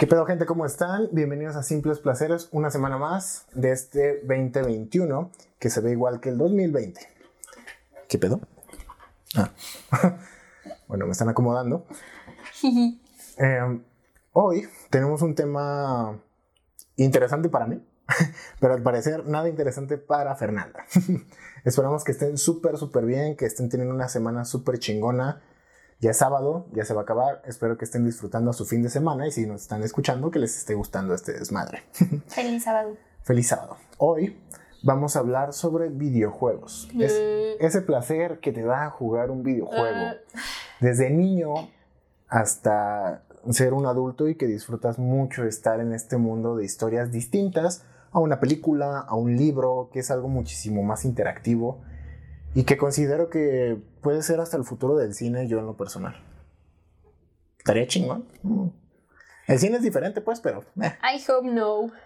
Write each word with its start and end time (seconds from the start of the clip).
¿Qué 0.00 0.06
pedo, 0.06 0.24
gente? 0.24 0.46
¿Cómo 0.46 0.64
están? 0.64 1.10
Bienvenidos 1.12 1.56
a 1.56 1.62
Simples 1.62 1.98
Placeres, 1.98 2.48
una 2.52 2.70
semana 2.70 2.96
más 2.96 3.44
de 3.52 3.70
este 3.70 4.22
2021 4.22 5.30
que 5.58 5.68
se 5.68 5.82
ve 5.82 5.90
igual 5.90 6.20
que 6.20 6.30
el 6.30 6.38
2020. 6.38 6.98
¿Qué 8.08 8.16
pedo? 8.16 8.40
Ah. 9.36 9.50
bueno, 10.88 11.04
me 11.04 11.12
están 11.12 11.28
acomodando. 11.28 11.86
Eh, 13.42 13.80
hoy 14.32 14.68
tenemos 14.90 15.20
un 15.22 15.34
tema 15.34 16.18
interesante 16.96 17.48
para 17.50 17.66
mí, 17.66 17.82
pero 18.60 18.74
al 18.74 18.82
parecer 18.82 19.26
nada 19.26 19.48
interesante 19.50 19.98
para 19.98 20.34
Fernanda. 20.34 20.84
Esperamos 21.64 22.04
que 22.04 22.12
estén 22.12 22.38
súper, 22.38 22.78
súper 22.78 23.04
bien, 23.04 23.36
que 23.36 23.44
estén 23.44 23.68
teniendo 23.68 23.94
una 23.94 24.08
semana 24.08 24.46
súper 24.46 24.78
chingona. 24.78 25.42
Ya 26.00 26.12
es 26.12 26.16
sábado, 26.16 26.66
ya 26.72 26.84
se 26.84 26.94
va 26.94 27.00
a 27.00 27.02
acabar. 27.02 27.42
Espero 27.46 27.76
que 27.76 27.84
estén 27.84 28.04
disfrutando 28.06 28.52
su 28.54 28.64
fin 28.64 28.82
de 28.82 28.88
semana 28.88 29.26
y 29.26 29.32
si 29.32 29.46
nos 29.46 29.62
están 29.62 29.82
escuchando, 29.82 30.30
que 30.30 30.38
les 30.38 30.56
esté 30.56 30.74
gustando 30.74 31.12
este 31.14 31.32
desmadre. 31.32 31.82
Feliz 32.28 32.64
sábado. 32.64 32.96
Feliz 33.22 33.48
sábado. 33.48 33.76
Hoy 33.98 34.40
vamos 34.82 35.16
a 35.16 35.18
hablar 35.18 35.52
sobre 35.52 35.90
videojuegos. 35.90 36.88
Es 36.98 37.12
Mm. 37.12 37.64
ese 37.64 37.82
placer 37.82 38.40
que 38.40 38.50
te 38.52 38.62
da 38.62 38.88
jugar 38.88 39.30
un 39.30 39.42
videojuego. 39.42 39.94
Ah. 39.94 40.14
Desde 40.80 41.10
niño 41.10 41.52
hasta 42.28 43.22
ser 43.50 43.74
un 43.74 43.84
adulto 43.86 44.28
y 44.28 44.36
que 44.36 44.46
disfrutas 44.46 44.98
mucho 44.98 45.44
estar 45.44 45.80
en 45.80 45.92
este 45.92 46.16
mundo 46.16 46.56
de 46.56 46.64
historias 46.64 47.10
distintas 47.12 47.84
a 48.12 48.18
una 48.20 48.40
película, 48.40 49.00
a 49.00 49.14
un 49.16 49.36
libro, 49.36 49.90
que 49.92 50.00
es 50.00 50.10
algo 50.10 50.28
muchísimo 50.28 50.82
más 50.82 51.04
interactivo 51.04 51.82
y 52.54 52.64
que 52.64 52.76
considero 52.76 53.30
que 53.30 53.80
puede 54.02 54.22
ser 54.22 54.40
hasta 54.40 54.56
el 54.56 54.64
futuro 54.64 54.96
del 54.96 55.14
cine 55.14 55.46
yo 55.48 55.58
en 55.58 55.66
lo 55.66 55.76
personal. 55.76 56.22
Estaría 57.58 57.86
chingón. 57.86 58.26
El 59.46 59.58
cine 59.58 59.76
es 59.76 59.82
diferente 59.82 60.20
pues, 60.20 60.40
pero... 60.40 60.64
eh. 60.82 60.96
I 61.02 61.22
hope 61.30 61.48
no. 61.48 61.90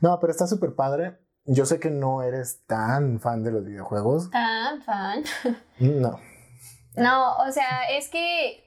No, 0.00 0.18
pero 0.20 0.30
está 0.30 0.46
súper 0.46 0.74
padre. 0.74 1.18
Yo 1.44 1.66
sé 1.66 1.78
que 1.78 1.90
no 1.90 2.22
eres 2.22 2.62
tan 2.66 3.20
fan 3.20 3.42
de 3.42 3.50
los 3.52 3.64
videojuegos. 3.64 4.30
Tan 4.30 4.82
fan. 4.82 5.24
No. 5.78 6.18
No, 6.96 7.36
o 7.36 7.50
sea, 7.52 7.88
es 7.90 8.08
que. 8.08 8.64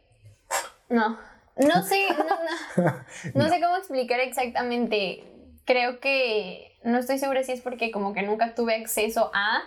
No. 0.89 1.17
No 1.57 1.83
sé, 1.83 2.07
no, 2.17 2.83
no, 2.83 2.95
no 3.33 3.49
sé 3.49 3.61
cómo 3.61 3.77
explicar 3.77 4.19
exactamente. 4.19 5.23
Creo 5.65 5.99
que. 5.99 6.77
No 6.83 6.97
estoy 6.97 7.17
segura 7.17 7.43
si 7.43 7.53
es 7.53 7.61
porque 7.61 7.91
como 7.91 8.13
que 8.13 8.23
nunca 8.23 8.55
tuve 8.55 8.75
acceso 8.75 9.31
a. 9.33 9.61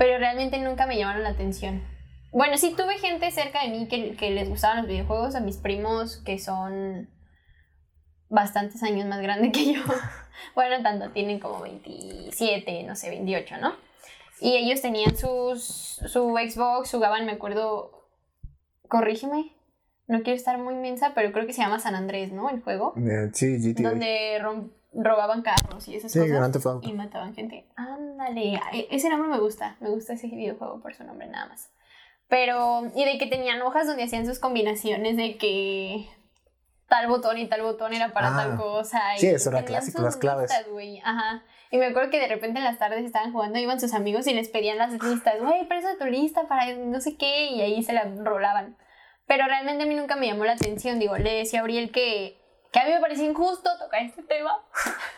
Pero 0.00 0.16
realmente 0.18 0.56
nunca 0.58 0.86
me 0.86 0.96
llamaron 0.96 1.22
la 1.24 1.28
atención. 1.28 1.82
Bueno, 2.32 2.56
sí 2.56 2.72
tuve 2.74 2.96
gente 2.96 3.30
cerca 3.32 3.62
de 3.64 3.68
mí 3.68 3.86
que, 3.86 4.16
que 4.16 4.30
les 4.30 4.48
gustaban 4.48 4.78
los 4.78 4.86
videojuegos, 4.86 5.34
a 5.34 5.40
mis 5.40 5.58
primos 5.58 6.16
que 6.24 6.38
son 6.38 7.10
bastantes 8.30 8.82
años 8.82 9.06
más 9.06 9.20
grandes 9.20 9.52
que 9.52 9.74
yo. 9.74 9.82
Bueno, 10.54 10.82
tanto, 10.82 11.10
tienen 11.10 11.38
como 11.38 11.60
27, 11.60 12.84
no 12.84 12.96
sé, 12.96 13.10
28, 13.10 13.56
¿no? 13.60 13.74
Y 14.40 14.56
ellos 14.56 14.80
tenían 14.80 15.14
sus, 15.14 16.00
su 16.06 16.34
Xbox, 16.34 16.90
jugaban, 16.92 17.26
me 17.26 17.32
acuerdo, 17.32 18.08
corrígeme, 18.88 19.52
no 20.06 20.22
quiero 20.22 20.38
estar 20.38 20.56
muy 20.56 20.72
inmensa, 20.74 21.12
pero 21.14 21.30
creo 21.32 21.46
que 21.46 21.52
se 21.52 21.60
llama 21.60 21.78
San 21.78 21.94
Andrés, 21.94 22.32
¿no? 22.32 22.48
El 22.48 22.62
juego, 22.62 22.94
Eh, 22.96 23.28
sí, 23.34 23.58
GTA. 23.58 23.90
donde 23.90 24.38
rom- 24.40 24.70
robaban 24.92 25.42
carros 25.42 25.86
y 25.88 25.94
esas 25.96 26.12
Sí, 26.12 26.18
cosas. 26.18 26.32
Y 26.82 26.92
mataban 26.92 27.34
gente. 27.34 27.66
Ándale, 27.76 28.60
e- 28.72 28.88
ese 28.90 29.08
nombre 29.08 29.28
me 29.28 29.38
gusta, 29.38 29.76
me 29.80 29.90
gusta 29.90 30.14
ese 30.14 30.26
videojuego 30.28 30.80
por 30.80 30.94
su 30.94 31.04
nombre 31.04 31.26
nada 31.28 31.46
más. 31.46 31.70
Pero, 32.28 32.90
y 32.94 33.04
de 33.04 33.18
que 33.18 33.26
tenían 33.26 33.60
hojas 33.62 33.86
donde 33.86 34.04
hacían 34.04 34.24
sus 34.26 34.38
combinaciones 34.38 35.16
de 35.16 35.36
que 35.36 36.08
tal 36.88 37.06
botón 37.08 37.38
y 37.38 37.48
tal 37.48 37.62
botón 37.62 37.92
era 37.92 38.12
para 38.12 38.28
Ah, 38.28 38.36
tal 38.36 38.56
cosa. 38.56 39.00
sí, 39.16 39.26
y 39.26 39.30
eso 39.30 39.50
era 39.50 39.64
clásico, 39.64 40.02
las 40.02 40.16
claves. 40.16 40.50
listas, 40.50 41.04
Ajá. 41.04 41.42
Y 41.72 41.78
me 41.78 41.86
acuerdo 41.86 42.10
que 42.10 42.18
de 42.18 42.26
repente 42.26 42.58
en 42.58 42.64
las 42.64 42.78
tardes 42.78 43.04
estaban 43.04 43.32
jugando, 43.32 43.58
iban 43.60 43.78
sus 43.78 43.94
amigos 43.94 44.26
y 44.26 44.34
les 44.34 44.48
pedían 44.48 44.78
las 44.78 44.92
listas, 45.02 45.40
güey, 45.40 45.66
presta 45.68 45.96
tu 45.98 46.06
lista 46.06 46.48
para 46.48 46.72
no 46.74 47.00
sé 47.00 47.16
qué, 47.16 47.46
y 47.52 47.60
ahí 47.60 47.82
se 47.84 47.92
la 47.92 48.04
rolaban. 48.24 48.76
Pero 49.26 49.46
realmente 49.46 49.84
a 49.84 49.86
mí 49.86 49.94
nunca 49.94 50.16
me 50.16 50.26
llamó 50.26 50.44
la 50.44 50.52
atención, 50.54 50.98
digo, 50.98 51.16
le 51.16 51.32
decía 51.36 51.60
a 51.60 51.62
Auriel 51.62 51.92
que, 51.92 52.39
que 52.72 52.78
a 52.78 52.84
mí 52.84 52.92
me 52.92 53.00
parecía 53.00 53.24
injusto 53.24 53.70
tocar 53.78 54.02
este 54.02 54.22
tema, 54.22 54.58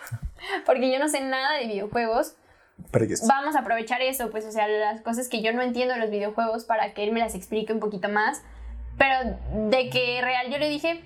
porque 0.67 0.91
yo 0.91 0.99
no 0.99 1.09
sé 1.09 1.21
nada 1.21 1.59
de 1.59 1.67
videojuegos. 1.67 2.35
Pero 2.91 3.05
yo. 3.05 3.17
Vamos 3.27 3.55
a 3.55 3.61
aprovechar 3.61 4.01
eso, 4.03 4.31
pues, 4.31 4.45
o 4.45 4.53
sea, 4.53 4.67
las 4.69 5.01
cosas 5.03 5.29
que 5.29 5.43
yo 5.43 5.53
no 5.53 5.63
entiendo 5.63 5.95
de 5.95 6.01
los 6.01 6.11
videojuegos 6.11 6.65
para 6.65 6.95
que 6.95 7.05
él 7.05 7.13
me 7.13 7.21
las 7.21 7.35
explique 7.35 7.73
un 7.73 7.81
poquito 7.81 8.09
más. 8.09 8.43
Pero 8.99 9.39
de 9.71 9.91
que 9.91 10.21
real 10.23 10.51
yo 10.51 10.59
le 10.59 10.69
dije, 10.69 11.03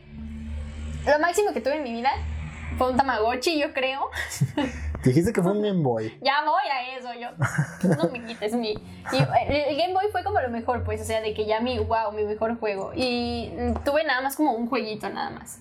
lo 1.07 1.19
máximo 1.21 1.53
que 1.53 1.61
tuve 1.61 1.77
en 1.77 1.84
mi 1.84 1.93
vida 1.93 2.11
fue 2.78 2.91
un 2.91 2.97
Tamagotchi, 2.97 3.59
yo 3.59 3.73
creo. 3.73 4.11
Dijiste 5.05 5.33
que 5.33 5.41
fue 5.41 5.53
un 5.53 5.63
Game 5.63 5.83
Boy. 5.83 6.19
Ya 6.21 6.45
voy 6.45 6.63
a 6.69 6.97
eso, 6.97 7.09
yo. 7.15 7.28
No 7.97 8.11
me 8.11 8.25
quites 8.25 8.55
mi. 8.55 8.73
Y 8.73 9.17
el 9.17 9.77
Game 9.77 9.93
Boy 9.93 10.07
fue 10.11 10.25
como 10.25 10.41
lo 10.41 10.51
mejor, 10.51 10.83
pues, 10.83 11.01
o 11.01 11.05
sea, 11.05 11.21
de 11.21 11.33
que 11.33 11.47
ya 11.47 11.61
mi, 11.61 11.78
wow, 11.78 12.13
mi 12.13 12.25
mejor 12.25 12.59
juego. 12.59 12.93
Y 12.95 13.53
tuve 13.84 14.05
nada 14.05 14.21
más 14.21 14.34
como 14.34 14.53
un 14.53 14.69
jueguito, 14.69 15.09
nada 15.09 15.31
más. 15.31 15.61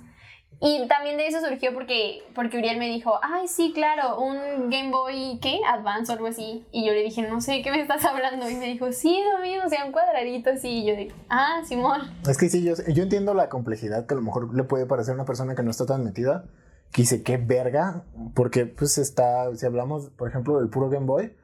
Y 0.61 0.87
también 0.87 1.17
de 1.17 1.27
eso 1.27 1.39
surgió 1.41 1.73
porque, 1.73 2.23
porque 2.33 2.57
Uriel 2.57 2.77
me 2.77 2.87
dijo, 2.87 3.19
ay, 3.21 3.47
sí, 3.47 3.71
claro, 3.73 4.19
un 4.19 4.69
Game 4.69 4.89
Boy, 4.89 5.37
¿qué? 5.41 5.59
Advance 5.67 6.11
o 6.11 6.15
algo 6.15 6.27
así. 6.27 6.65
Y 6.71 6.85
yo 6.85 6.93
le 6.93 7.03
dije, 7.03 7.21
no 7.23 7.41
sé 7.41 7.61
qué 7.61 7.71
me 7.71 7.81
estás 7.81 8.05
hablando. 8.05 8.49
Y 8.49 8.55
me 8.55 8.65
dijo, 8.65 8.91
sí, 8.91 9.21
lo 9.33 9.41
mío, 9.41 9.61
o 9.65 9.69
sea, 9.69 9.85
un 9.85 9.91
cuadradito 9.91 10.51
así. 10.51 10.69
Y 10.69 10.85
yo 10.85 10.95
dije, 10.95 11.13
ah, 11.29 11.61
Simón. 11.65 12.01
Es 12.27 12.37
que 12.37 12.49
sí, 12.49 12.63
yo, 12.63 12.73
yo 12.87 13.03
entiendo 13.03 13.33
la 13.33 13.49
complejidad 13.49 14.05
que 14.07 14.13
a 14.13 14.17
lo 14.17 14.23
mejor 14.23 14.55
le 14.55 14.63
puede 14.63 14.85
parecer 14.85 15.11
a 15.11 15.15
una 15.15 15.25
persona 15.25 15.55
que 15.55 15.63
no 15.63 15.71
está 15.71 15.85
tan 15.85 16.03
metida. 16.03 16.45
Que 16.91 17.01
dice, 17.01 17.23
qué 17.23 17.37
verga. 17.37 18.05
Porque, 18.33 18.65
pues, 18.65 18.97
está. 18.97 19.53
Si 19.55 19.65
hablamos, 19.65 20.09
por 20.11 20.29
ejemplo, 20.29 20.59
del 20.59 20.69
puro 20.69 20.89
Game 20.89 21.05
Boy, 21.05 21.35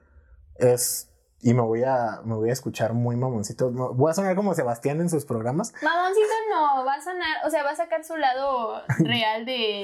es. 0.56 1.11
Y 1.44 1.54
me 1.56 1.62
voy 1.62 1.84
a, 1.84 2.22
me 2.24 2.36
voy 2.36 2.50
a 2.50 2.54
escuchar 2.54 2.94
muy 2.94 3.16
mamoncito. 3.16 3.72
Voy 3.72 4.12
a 4.12 4.14
sonar 4.14 4.36
como 4.36 4.54
Sebastián 4.54 5.02
en 5.02 5.10
sus 5.10 5.26
programas. 5.26 5.74
Mamoncito 5.82 6.28
no, 6.52 6.86
va 6.86 6.94
a 6.96 7.02
sonar, 7.02 7.38
o 7.46 7.50
sea, 7.50 7.64
va 7.64 7.72
a 7.72 7.76
sacar 7.76 8.04
su 8.04 8.16
lado 8.16 8.82
real 9.00 9.46
de 9.46 9.84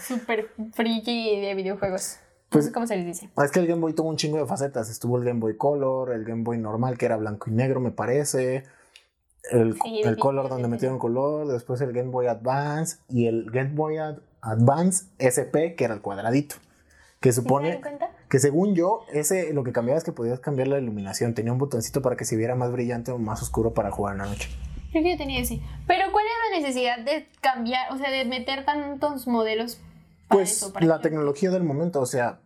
super 0.00 0.50
friki 0.74 1.40
de 1.40 1.54
videojuegos. 1.54 2.16
Pues- 2.48 2.70
¿Cómo 2.72 2.86
se 2.86 2.96
les 2.96 3.06
dice? 3.06 3.30
Es 3.42 3.50
que 3.52 3.60
el 3.60 3.66
Game 3.66 3.80
Boy 3.80 3.92
tuvo 3.92 4.08
un 4.08 4.16
chingo 4.16 4.38
de 4.38 4.46
facetas. 4.46 4.88
Estuvo 4.90 5.16
el 5.18 5.24
Game 5.24 5.38
Boy 5.40 5.56
Color, 5.56 6.12
el 6.12 6.24
Game 6.24 6.42
Boy 6.42 6.58
normal, 6.58 6.98
que 6.98 7.06
era 7.06 7.16
blanco 7.16 7.50
y 7.50 7.52
negro, 7.52 7.80
me 7.80 7.90
parece. 7.92 8.64
El, 9.50 9.74
Sí, 9.80 10.00
el 10.02 10.16
Color 10.18 10.48
donde 10.48 10.66
metieron 10.66 10.98
color. 10.98 11.46
Después 11.46 11.80
el 11.82 11.92
Game 11.92 12.10
Boy 12.10 12.26
Advance. 12.26 12.98
Y 13.08 13.26
el 13.28 13.48
Game 13.52 13.70
Boy 13.74 13.98
Ad- 13.98 14.18
Advance 14.42 15.06
SP, 15.22 15.74
que 15.76 15.84
era 15.84 15.94
el 15.94 16.00
cuadradito. 16.02 16.56
Que 17.20 17.30
¿Sí 17.32 17.36
¿Se 17.36 17.42
supone 17.42 17.70
dan 17.70 17.80
cuenta? 17.80 18.10
Que 18.28 18.38
según 18.38 18.74
yo, 18.74 19.00
ese 19.12 19.52
lo 19.52 19.62
que 19.64 19.72
cambiaba 19.72 19.98
es 19.98 20.04
que 20.04 20.12
podías 20.12 20.40
cambiar 20.40 20.68
la 20.68 20.78
iluminación. 20.78 21.34
Tenía 21.34 21.52
un 21.52 21.58
botoncito 21.58 22.02
para 22.02 22.16
que 22.16 22.24
se 22.24 22.36
viera 22.36 22.54
más 22.54 22.72
brillante 22.72 23.12
o 23.12 23.18
más 23.18 23.42
oscuro 23.42 23.72
para 23.74 23.90
jugar 23.90 24.14
en 24.14 24.18
la 24.22 24.26
noche. 24.26 24.48
Creo 24.90 25.02
que 25.04 25.10
yo 25.12 25.16
tenía 25.18 25.40
ese. 25.40 25.60
Pero 25.86 26.10
¿cuál 26.12 26.24
es 26.26 26.32
la 26.52 26.60
necesidad 26.66 26.98
de 26.98 27.28
cambiar, 27.40 27.92
o 27.92 27.98
sea, 27.98 28.10
de 28.10 28.24
meter 28.24 28.64
tantos 28.64 29.26
modelos 29.26 29.76
para 30.28 30.38
Pues 30.40 30.52
eso? 30.52 30.72
¿Para 30.72 30.86
la 30.86 30.96
qué? 30.98 31.02
tecnología 31.04 31.50
del 31.50 31.62
momento, 31.64 32.00
o 32.00 32.06
sea, 32.06 32.40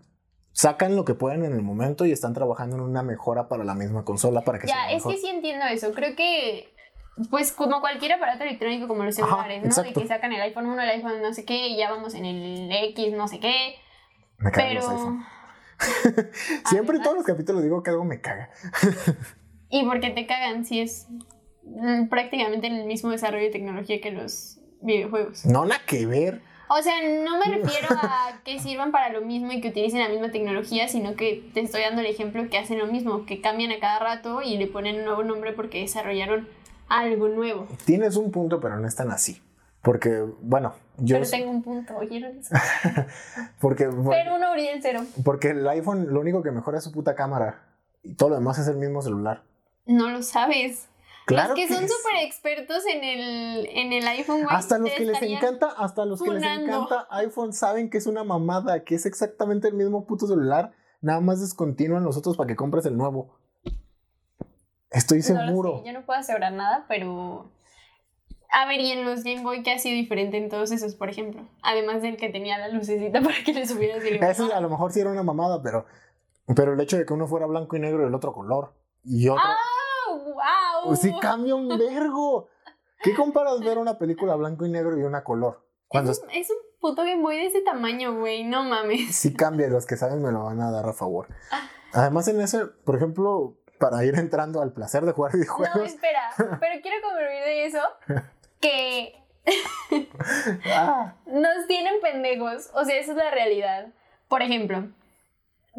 sacan 0.52 0.96
lo 0.96 1.04
que 1.04 1.14
pueden 1.14 1.44
en 1.44 1.52
el 1.52 1.62
momento 1.62 2.04
y 2.06 2.12
están 2.12 2.34
trabajando 2.34 2.76
en 2.76 2.82
una 2.82 3.02
mejora 3.02 3.48
para 3.48 3.62
la 3.64 3.74
misma 3.74 4.04
consola 4.04 4.42
para 4.42 4.58
que 4.58 4.66
Ya, 4.66 4.74
sea 4.74 4.88
es 4.90 4.94
mejor. 4.96 5.12
que 5.14 5.18
sí 5.20 5.28
entiendo 5.28 5.64
eso. 5.66 5.92
Creo 5.92 6.16
que, 6.16 6.74
pues 7.30 7.52
como 7.52 7.80
cualquier 7.80 8.12
aparato 8.14 8.42
electrónico 8.42 8.88
como 8.88 9.04
los 9.04 9.16
Ajá, 9.18 9.28
celulares, 9.28 9.60
¿no? 9.62 9.66
exacto. 9.68 9.94
De 9.94 10.02
que 10.02 10.08
sacan 10.08 10.32
el 10.32 10.40
iPhone 10.42 10.66
1, 10.66 10.82
el 10.82 10.88
iPhone 10.90 11.22
no 11.22 11.32
sé 11.32 11.44
qué, 11.44 11.68
y 11.68 11.76
ya 11.78 11.90
vamos 11.90 12.14
en 12.14 12.24
el 12.24 12.70
X, 12.90 13.12
no 13.14 13.28
sé 13.28 13.38
qué. 13.38 13.76
Me 14.38 14.50
Pero... 14.50 14.80
los 14.80 14.90
Siempre 16.68 16.96
en 16.96 17.02
todos 17.02 17.16
los 17.16 17.26
capítulos 17.26 17.62
digo 17.62 17.82
que 17.82 17.90
algo 17.90 18.04
me 18.04 18.20
caga. 18.20 18.50
Y 19.68 19.84
porque 19.84 20.10
te 20.10 20.26
cagan 20.26 20.64
si 20.64 20.80
es 20.80 21.06
mm, 21.64 22.08
prácticamente 22.08 22.66
el 22.66 22.84
mismo 22.84 23.10
desarrollo 23.10 23.44
de 23.44 23.50
tecnología 23.50 24.00
que 24.00 24.10
los 24.10 24.58
videojuegos. 24.80 25.46
No, 25.46 25.64
nada 25.64 25.80
que 25.86 26.06
ver. 26.06 26.42
O 26.68 26.82
sea, 26.82 26.94
no 27.24 27.38
me 27.38 27.56
refiero 27.56 27.88
a 27.90 28.40
que 28.44 28.60
sirvan 28.60 28.92
para 28.92 29.12
lo 29.12 29.22
mismo 29.22 29.52
y 29.52 29.60
que 29.60 29.68
utilicen 29.68 30.00
la 30.00 30.08
misma 30.08 30.30
tecnología, 30.30 30.88
sino 30.88 31.16
que 31.16 31.44
te 31.52 31.60
estoy 31.60 31.82
dando 31.82 32.00
el 32.00 32.06
ejemplo 32.06 32.48
que 32.48 32.58
hacen 32.58 32.78
lo 32.78 32.86
mismo, 32.86 33.26
que 33.26 33.40
cambian 33.40 33.72
a 33.72 33.80
cada 33.80 33.98
rato 33.98 34.40
y 34.42 34.56
le 34.56 34.66
ponen 34.66 34.98
un 35.00 35.04
nuevo 35.04 35.24
nombre 35.24 35.52
porque 35.52 35.80
desarrollaron 35.80 36.48
algo 36.88 37.28
nuevo. 37.28 37.66
Tienes 37.84 38.16
un 38.16 38.30
punto, 38.30 38.60
pero 38.60 38.78
no 38.78 38.86
es 38.86 38.94
tan 38.94 39.10
así. 39.10 39.40
Porque, 39.82 40.26
bueno, 40.42 40.74
yo. 40.98 41.16
Pero 41.16 41.30
tengo 41.30 41.50
un 41.50 41.62
punto, 41.62 41.96
¿oyeron 41.96 42.38
eso? 42.38 42.54
Porque, 43.60 43.88
Pero 43.88 44.36
uno 44.36 44.52
Uriel 44.52 44.80
cero. 44.82 45.00
porque 45.24 45.50
el 45.50 45.66
iPhone 45.68 46.12
lo 46.12 46.20
único 46.20 46.42
que 46.42 46.50
mejora 46.50 46.78
es 46.78 46.84
su 46.84 46.92
puta 46.92 47.14
cámara. 47.14 47.62
Y 48.02 48.14
todo 48.14 48.30
lo 48.30 48.34
demás 48.36 48.58
es 48.58 48.68
el 48.68 48.76
mismo 48.76 49.00
celular. 49.02 49.42
No 49.86 50.10
lo 50.10 50.22
sabes. 50.22 50.88
Claro 51.26 51.50
los 51.50 51.58
que, 51.58 51.68
son 51.68 51.88
súper 51.88 52.24
expertos 52.24 52.84
en 52.86 53.04
el, 53.04 53.66
en 53.70 53.92
el 53.92 54.06
iPhone, 54.08 54.42
güey. 54.42 54.54
Hasta 54.54 54.78
los 54.78 54.90
que 54.90 55.04
les 55.04 55.22
encanta, 55.22 55.68
hasta 55.78 56.04
los 56.04 56.20
que 56.20 56.30
les 56.30 56.42
encanta 56.42 57.06
iPhone 57.10 57.52
saben 57.52 57.88
que 57.88 57.98
es 57.98 58.06
una 58.06 58.24
mamada, 58.24 58.84
que 58.84 58.94
es 58.96 59.06
exactamente 59.06 59.68
el 59.68 59.74
mismo 59.74 60.06
puto 60.06 60.26
celular, 60.26 60.72
nada 61.00 61.20
más 61.20 61.40
descontinúan 61.40 62.04
los 62.04 62.16
otros 62.16 62.36
para 62.36 62.48
que 62.48 62.56
compres 62.56 62.84
el 62.86 62.96
nuevo. 62.96 63.38
Estoy 64.90 65.20
No 65.28 65.34
lo 65.40 65.46
seguro. 65.46 65.78
sé, 65.78 65.86
yo 65.86 65.92
no 65.92 66.04
puedo 66.04 66.18
asegurar 66.18 66.52
nada, 66.52 66.84
pero 66.88 67.50
A 68.52 68.66
ver, 68.66 68.80
y 68.80 68.90
en 68.92 69.04
los 69.04 69.22
Game 69.22 69.42
Boy, 69.42 69.62
¿qué 69.62 69.72
ha 69.72 69.78
sido 69.78 69.94
diferente 69.94 70.36
en 70.36 70.48
todos 70.48 70.72
esos, 70.72 70.96
por 70.96 71.08
ejemplo? 71.08 71.46
Además 71.62 72.02
del 72.02 72.16
que 72.16 72.28
tenía 72.30 72.58
la 72.58 72.68
lucecita 72.68 73.20
para 73.22 73.36
que 73.44 73.52
le 73.52 73.66
subieras 73.66 74.02
el 74.04 74.22
Eso 74.22 74.52
a 74.54 74.60
lo 74.60 74.68
mejor 74.68 74.92
sí 74.92 75.00
era 75.00 75.10
una 75.10 75.22
mamada, 75.22 75.62
pero, 75.62 75.86
pero 76.56 76.72
el 76.74 76.80
hecho 76.80 76.98
de 76.98 77.06
que 77.06 77.12
uno 77.12 77.26
fuera 77.28 77.46
blanco 77.46 77.76
y 77.76 77.80
negro 77.80 78.02
y 78.02 78.06
el 78.06 78.14
otro 78.14 78.32
color. 78.32 78.74
Y 79.04 79.28
otro. 79.28 79.42
¡Ah! 79.44 79.56
¡Wow! 80.12 80.86
Pues 80.88 81.00
sí 81.00 81.12
cambia 81.20 81.54
un 81.54 81.68
vergo. 81.68 82.48
¿Qué 83.02 83.14
comparas 83.14 83.60
ver 83.60 83.78
una 83.78 83.98
película 83.98 84.34
blanco 84.34 84.66
y 84.66 84.70
negro 84.70 84.98
y 84.98 85.02
una 85.02 85.22
color? 85.24 85.64
Cuando 85.88 86.10
Es, 86.10 86.20
un- 86.22 86.30
es 86.30 86.50
un 86.50 86.56
puto 86.80 87.02
Game 87.02 87.22
Boy 87.22 87.36
de 87.36 87.46
ese 87.46 87.60
tamaño, 87.62 88.18
güey. 88.18 88.44
No 88.44 88.64
mames. 88.64 89.14
sí 89.16 89.32
cambia, 89.34 89.68
los 89.68 89.86
que 89.86 89.96
saben 89.96 90.22
me 90.22 90.32
lo 90.32 90.44
van 90.44 90.60
a 90.60 90.70
dar 90.70 90.86
a 90.86 90.92
favor. 90.92 91.28
Además, 91.92 92.28
en 92.28 92.40
ese, 92.40 92.66
por 92.66 92.96
ejemplo, 92.96 93.56
para 93.78 94.04
ir 94.04 94.16
entrando 94.16 94.60
al 94.60 94.72
placer 94.72 95.04
de 95.04 95.12
jugar 95.12 95.32
No, 95.34 95.40
videojuegos. 95.40 95.82
espera. 95.86 96.20
Pero 96.36 96.80
quiero 96.82 96.96
concluir 97.02 97.42
de 97.44 97.66
eso 97.66 97.80
que 98.60 99.14
nos 101.26 101.66
tienen 101.66 101.94
pendejos. 102.02 102.70
O 102.74 102.84
sea, 102.84 102.96
esa 102.98 103.12
es 103.12 103.16
la 103.16 103.30
realidad. 103.30 103.88
Por 104.28 104.42
ejemplo, 104.42 104.88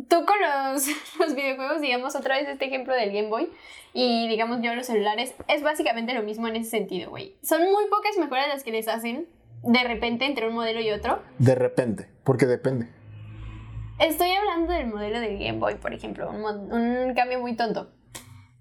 tú 0.08 0.26
con 0.26 0.36
los, 0.42 0.88
los 1.20 1.36
videojuegos, 1.36 1.82
digamos 1.82 2.16
otra 2.16 2.38
vez 2.38 2.48
este 2.48 2.66
ejemplo 2.66 2.94
del 2.94 3.12
Game 3.12 3.30
Boy 3.30 3.50
y 3.94 4.28
digamos 4.28 4.62
yo 4.62 4.74
los 4.76 4.88
celulares, 4.88 5.34
es 5.48 5.64
básicamente 5.64 6.14
lo 6.14 6.24
mismo 6.24 6.48
en 6.48 6.58
ese 6.58 6.70
sentido, 6.70 7.10
güey. 7.10 7.36
Son 7.44 7.62
muy 7.62 7.88
pocas 7.90 8.18
mejoras 8.18 8.48
las 8.48 8.64
que 8.64 8.72
les 8.72 8.88
hacen 8.88 9.28
de 9.64 9.84
repente 9.84 10.26
entre 10.26 10.48
un 10.48 10.56
modelo 10.56 10.82
y 10.82 10.92
otro. 10.92 11.22
de 11.38 11.56
repente, 11.56 12.10
porque 12.24 12.46
depende. 12.46 12.88
Estoy 14.00 14.32
hablando 14.32 14.74
del 14.74 14.88
modelo 14.88 15.20
del 15.20 15.38
Game 15.38 15.60
Boy, 15.60 15.76
por 15.76 15.94
ejemplo, 15.94 16.32
un 16.32 17.14
cambio 17.14 17.40
muy 17.40 17.56
tonto. 17.56 17.92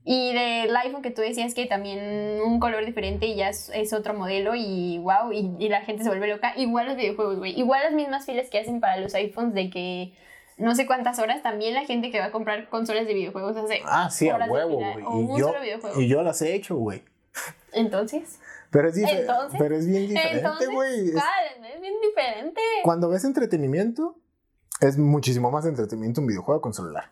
Y 0.04 0.32
del 0.32 0.74
iPhone 0.76 1.02
que 1.02 1.10
tú 1.10 1.20
decías 1.20 1.52
que 1.52 1.66
también 1.66 2.40
un 2.40 2.58
color 2.58 2.84
diferente 2.86 3.26
y 3.26 3.36
ya 3.36 3.50
es, 3.50 3.70
es 3.74 3.92
otro 3.92 4.14
modelo 4.14 4.54
y 4.54 4.98
wow, 4.98 5.30
y, 5.32 5.54
y 5.58 5.68
la 5.68 5.82
gente 5.82 6.02
se 6.02 6.08
vuelve 6.08 6.26
loca. 6.26 6.54
Igual 6.56 6.86
los 6.86 6.96
videojuegos, 6.96 7.38
güey. 7.38 7.58
Igual 7.58 7.82
las 7.82 7.92
mismas 7.92 8.24
filas 8.24 8.48
que 8.48 8.58
hacen 8.58 8.80
para 8.80 8.96
los 8.96 9.14
iPhones 9.14 9.54
de 9.54 9.68
que 9.68 10.14
no 10.60 10.74
sé 10.74 10.86
cuántas 10.86 11.18
horas, 11.18 11.42
también 11.42 11.74
la 11.74 11.84
gente 11.84 12.10
que 12.10 12.18
va 12.18 12.26
a 12.26 12.30
comprar 12.32 12.68
consolas 12.68 13.06
de 13.06 13.14
videojuegos 13.14 13.56
hace 13.56 13.80
Ah, 13.86 14.10
sí, 14.10 14.28
a 14.28 14.36
horas 14.36 14.48
de 14.48 14.54
huevo, 14.54 14.76
güey. 14.76 15.36
Y 15.36 16.08
yo, 16.08 16.20
y 16.20 16.24
las 16.24 16.42
he 16.42 16.54
hecho, 16.54 16.76
güey. 16.76 17.02
Entonces, 17.72 18.38
Pero 18.70 18.88
es, 18.88 18.96
Entonces, 18.96 19.58
pero 19.58 19.76
es 19.76 19.86
bien 19.86 20.08
diferente, 20.08 20.66
güey. 20.66 21.08
Es 21.08 21.80
bien 21.80 21.94
diferente. 22.02 22.60
Cuando 22.84 23.08
ves 23.08 23.24
entretenimiento, 23.24 24.16
es 24.80 24.98
muchísimo 24.98 25.50
más 25.50 25.64
entretenimiento 25.66 26.20
un 26.20 26.26
videojuego 26.26 26.60
con 26.60 26.74
celular. 26.74 27.10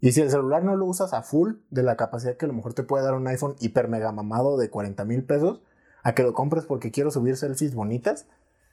Y 0.00 0.12
si 0.12 0.20
el 0.20 0.30
celular 0.30 0.62
no 0.62 0.76
lo 0.76 0.86
usas 0.86 1.14
a 1.14 1.22
full 1.22 1.54
de 1.70 1.82
la 1.82 1.96
capacidad 1.96 2.36
que 2.36 2.44
a 2.44 2.48
lo 2.48 2.54
mejor 2.54 2.74
te 2.74 2.82
puede 2.82 3.04
dar 3.04 3.14
un 3.14 3.26
iPhone 3.26 3.56
hiper 3.60 3.88
mega 3.88 4.12
mamado 4.12 4.56
de 4.56 4.68
40 4.68 5.04
mil 5.04 5.24
pesos, 5.24 5.62
a 6.02 6.14
que 6.14 6.22
lo 6.22 6.34
compres 6.34 6.64
porque 6.66 6.90
quiero 6.90 7.10
subir 7.10 7.36
selfies 7.36 7.74
bonitas, 7.74 8.26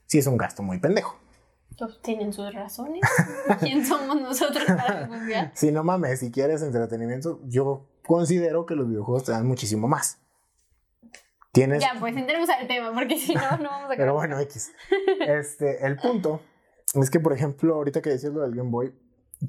sí 0.05 0.19
es 0.19 0.27
un 0.27 0.37
gasto 0.37 0.63
muy 0.63 0.79
pendejo. 0.79 1.17
Pues 1.77 1.99
tienen 2.01 2.33
sus 2.33 2.53
razones. 2.53 3.01
¿Quién 3.59 3.85
somos 3.85 4.21
nosotros 4.21 4.63
para 4.65 5.07
juzgar? 5.07 5.51
Si 5.55 5.71
no 5.71 5.83
mames, 5.83 6.19
si 6.19 6.31
quieres 6.31 6.61
entretenimiento, 6.61 7.39
yo 7.45 7.87
considero 8.05 8.65
que 8.65 8.75
los 8.75 8.87
videojuegos 8.87 9.23
te 9.23 9.31
dan 9.31 9.47
muchísimo 9.47 9.87
más. 9.87 10.19
Tienes. 11.51 11.81
Ya, 11.81 11.93
pues 11.99 12.15
entremos 12.15 12.49
al 12.49 12.67
tema, 12.67 12.91
porque 12.93 13.17
si 13.17 13.33
no, 13.33 13.57
no 13.57 13.69
vamos 13.69 13.91
a. 13.91 13.95
Pero 13.95 14.13
bueno, 14.13 14.39
X. 14.39 14.71
Este, 15.27 15.85
el 15.85 15.97
punto 15.97 16.41
es 16.95 17.09
que, 17.09 17.19
por 17.19 17.33
ejemplo, 17.33 17.75
ahorita 17.75 18.01
que 18.01 18.09
decías 18.09 18.33
lo 18.33 18.41
del 18.41 18.55
Game 18.55 18.69
Boy, 18.69 18.93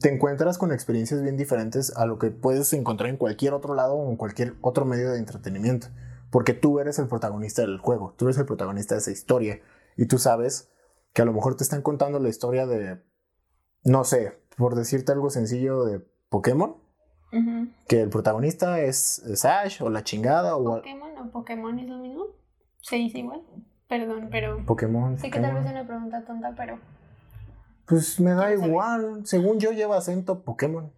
te 0.01 0.13
encuentras 0.13 0.59
con 0.59 0.73
experiencias 0.73 1.23
bien 1.23 1.37
diferentes 1.37 1.97
a 1.97 2.07
lo 2.07 2.19
que 2.19 2.31
puedes 2.31 2.73
encontrar 2.73 3.11
en 3.11 3.17
cualquier 3.17 3.55
otro 3.55 3.75
lado 3.75 3.95
o 3.95 4.11
en 4.11 4.17
cualquier 4.17 4.55
otro 4.61 4.85
medio 4.85 5.11
de 5.11 5.19
entretenimiento. 5.19 5.89
Porque 6.31 6.53
tú 6.53 6.81
eres 6.81 6.99
el 6.99 7.07
protagonista 7.07 7.63
del 7.63 7.79
juego, 7.79 8.15
tú 8.17 8.27
eres 8.27 8.39
el 8.39 8.47
protagonista 8.47 8.95
de 8.95 9.01
esa 9.01 9.13
historia. 9.13 9.61
Y 9.97 10.07
tú 10.07 10.19
sabes 10.19 10.73
que 11.13 11.23
a 11.23 11.25
lo 11.25 11.33
mejor 11.33 11.57
te 11.57 11.63
están 11.63 11.83
contando 11.83 12.19
la 12.19 12.29
historia 12.29 12.67
de, 12.67 13.03
no 13.85 14.05
sé, 14.05 14.41
por 14.57 14.75
decirte 14.75 15.13
algo 15.13 15.31
sencillo 15.31 15.85
de 15.85 16.01
Pokémon, 16.29 16.77
que 17.89 18.01
el 18.01 18.11
protagonista 18.11 18.81
es, 18.81 19.19
es 19.27 19.45
Ash 19.45 19.83
o 19.83 19.91
la 19.91 20.05
chingada 20.05 20.57
o 20.57 20.65
¿Pokémon 20.77 21.19
o 21.19 21.31
Pokémon 21.31 21.79
es 21.79 21.89
lo 21.89 21.99
mismo? 21.99 22.27
Se 22.81 22.97
dice 22.97 23.19
igual. 23.19 23.43
Perdón, 23.89 24.29
pero. 24.31 24.65
Pokémon. 24.65 25.19
Sé 25.19 25.31
que 25.31 25.41
tal 25.41 25.55
vez 25.55 25.65
es 25.65 25.71
una 25.73 25.87
pregunta 25.87 26.25
tonta, 26.25 26.55
pero. 26.57 26.79
Pues 27.87 28.19
me 28.21 28.31
da 28.33 28.43
saber. 28.43 28.59
igual. 28.61 29.27
Según 29.27 29.61
yo 29.61 29.73
lleva 29.73 29.97
acento 29.99 30.43
Pokémon. 30.43 30.93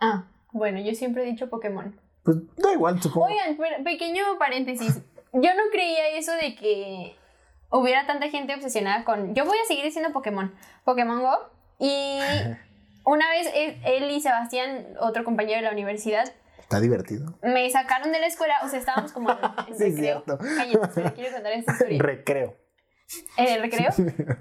Ah, 0.00 0.24
bueno, 0.52 0.80
yo 0.80 0.94
siempre 0.94 1.22
he 1.22 1.26
dicho 1.26 1.48
Pokémon. 1.48 1.98
Pues 2.22 2.36
da 2.56 2.72
igual, 2.72 3.00
supongo. 3.02 3.26
Oigan, 3.26 3.56
pero- 3.56 3.82
pequeño 3.84 4.22
paréntesis. 4.38 5.00
Yo 5.32 5.54
no 5.54 5.62
creía 5.70 6.08
eso 6.16 6.32
de 6.32 6.54
que 6.56 7.16
hubiera 7.70 8.06
tanta 8.06 8.28
gente 8.28 8.54
obsesionada 8.54 9.04
con. 9.04 9.34
Yo 9.34 9.44
voy 9.44 9.58
a 9.62 9.66
seguir 9.66 9.84
diciendo 9.84 10.12
Pokémon. 10.12 10.52
Pokémon 10.84 11.20
Go. 11.22 11.36
Y 11.78 12.18
una 13.04 13.28
vez 13.30 13.48
él, 13.54 13.78
él 13.84 14.10
y 14.10 14.20
Sebastián, 14.20 14.86
otro 15.00 15.24
compañero 15.24 15.56
de 15.58 15.62
la 15.66 15.72
universidad, 15.72 16.32
Está 16.58 16.80
divertido. 16.80 17.34
me 17.42 17.70
sacaron 17.70 18.10
de 18.12 18.18
la 18.18 18.26
escuela. 18.26 18.54
O 18.64 18.68
sea, 18.68 18.78
estábamos 18.80 19.12
como 19.12 19.30
en, 19.30 19.38
en 19.68 19.76
Sí, 19.78 19.84
recreo. 19.84 20.22
cierto. 20.24 20.38
Cállate, 20.38 21.12
quiero 21.14 21.32
contar 21.34 21.52
esta 21.52 21.72
historia. 21.72 22.02
Recreo. 22.02 22.56
en 23.36 23.46
el 23.46 23.60
recreo 23.62 23.90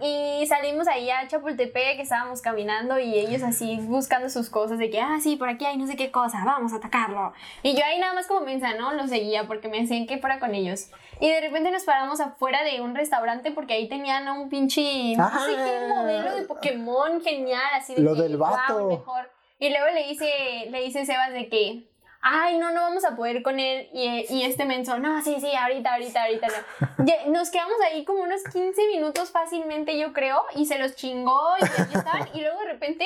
y 0.02 0.46
salimos 0.48 0.88
ahí 0.88 1.10
a 1.10 1.28
Chapultepec, 1.28 1.98
que 1.98 2.02
estábamos 2.02 2.42
caminando 2.42 3.00
y 3.00 3.14
ellos 3.14 3.44
así 3.44 3.78
buscando 3.82 4.30
sus 4.30 4.50
cosas 4.50 4.80
de 4.80 4.90
que, 4.90 5.00
ah, 5.00 5.18
sí, 5.22 5.36
por 5.36 5.50
aquí 5.50 5.66
hay 5.66 5.78
no 5.78 5.86
sé 5.88 5.96
qué 5.96 6.12
cosa, 6.12 6.42
vamos 6.46 6.74
a 6.74 6.78
atacarlo. 6.78 7.34
Y 7.64 7.76
yo 7.76 7.86
ahí 7.86 8.00
nada 8.00 8.14
más 8.14 8.28
como 8.28 8.42
mensa, 8.42 8.74
¿no? 8.74 8.94
Lo 8.94 9.08
seguía 9.08 9.46
porque 9.48 9.68
me 9.68 9.82
decían 9.82 10.08
que 10.08 10.18
fuera 10.18 10.40
con 10.40 10.56
ellos. 10.56 10.90
Y 11.20 11.30
de 11.30 11.42
repente 11.42 11.72
nos 11.72 11.84
paramos 11.84 12.20
afuera 12.20 12.64
de 12.64 12.82
un 12.82 12.96
restaurante 12.96 13.52
porque 13.52 13.76
ahí 13.76 13.88
tenían 13.88 14.28
un 14.28 14.50
pinche, 14.50 15.16
no 15.16 15.30
sé 15.30 15.56
qué 15.56 15.80
Ah. 15.86 15.88
modelo 15.96 16.36
de 16.36 16.42
Pokémon 16.44 17.22
genial, 17.22 17.62
así 17.74 17.94
de 17.96 18.02
Lo 18.02 18.16
que, 18.16 18.24
del 18.24 18.38
"Guau, 18.38 18.52
vato". 18.54 18.88
mejor. 18.88 19.32
Y 19.60 19.70
luego 19.70 19.86
le 19.94 20.08
dice, 20.08 20.26
le 20.70 20.82
dice 20.84 21.06
Sebas 21.06 21.32
de 21.32 21.48
que, 21.50 21.88
ay, 22.28 22.58
no, 22.58 22.72
no 22.72 22.82
vamos 22.82 23.06
a 23.06 23.16
poder 23.16 23.44
con 23.44 23.60
él. 23.60 23.88
Y, 23.94 24.26
y 24.34 24.44
este 24.44 24.66
menso, 24.66 24.98
no, 24.98 25.22
sí, 25.24 25.38
sí, 25.40 25.56
ahorita, 25.56 25.94
ahorita, 25.94 26.24
ahorita. 26.24 26.48
no". 26.48 27.06
Ya, 27.06 27.26
nos 27.28 27.52
quedamos 27.52 27.76
ahí 27.86 28.04
como 28.04 28.24
unos 28.24 28.44
15 28.52 28.88
minutos 28.88 29.30
fácilmente, 29.32 29.98
yo 30.00 30.12
creo, 30.12 30.44
y 30.56 30.66
se 30.66 30.80
los 30.80 30.96
chingó 30.96 31.40
y 31.60 31.64
ahí. 31.64 32.24
Y 32.34 32.42
luego 32.42 32.60
de 32.62 32.66
repente 32.74 33.06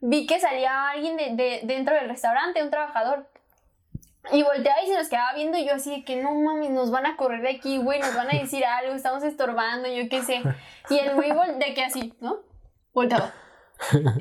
vi 0.00 0.26
que 0.26 0.40
salía 0.40 0.88
alguien 0.90 1.16
de, 1.16 1.30
de- 1.34 1.60
dentro 1.64 1.94
del 1.94 2.08
restaurante, 2.08 2.62
un 2.62 2.70
trabajador. 2.70 3.28
Y 4.32 4.42
volteaba 4.42 4.80
y 4.82 4.86
se 4.86 4.94
nos 4.96 5.08
quedaba 5.10 5.34
viendo 5.34 5.58
y 5.58 5.66
yo 5.66 5.74
así 5.74 5.90
de 5.90 6.04
que 6.04 6.16
no 6.16 6.32
mames, 6.32 6.70
nos 6.70 6.90
van 6.90 7.04
a 7.04 7.16
correr 7.18 7.42
de 7.42 7.50
aquí, 7.50 7.76
güey, 7.76 8.00
nos 8.00 8.14
van 8.16 8.28
a 8.34 8.38
decir 8.40 8.64
algo, 8.64 8.94
estamos 8.94 9.22
estorbando, 9.22 9.86
yo 9.86 10.08
qué 10.08 10.22
sé. 10.22 10.40
Y 10.88 10.98
el 10.98 11.14
güey 11.14 11.30
de 11.58 11.74
que 11.74 11.84
así, 11.84 12.14
¿no? 12.20 12.38
Volteaba. 12.94 13.34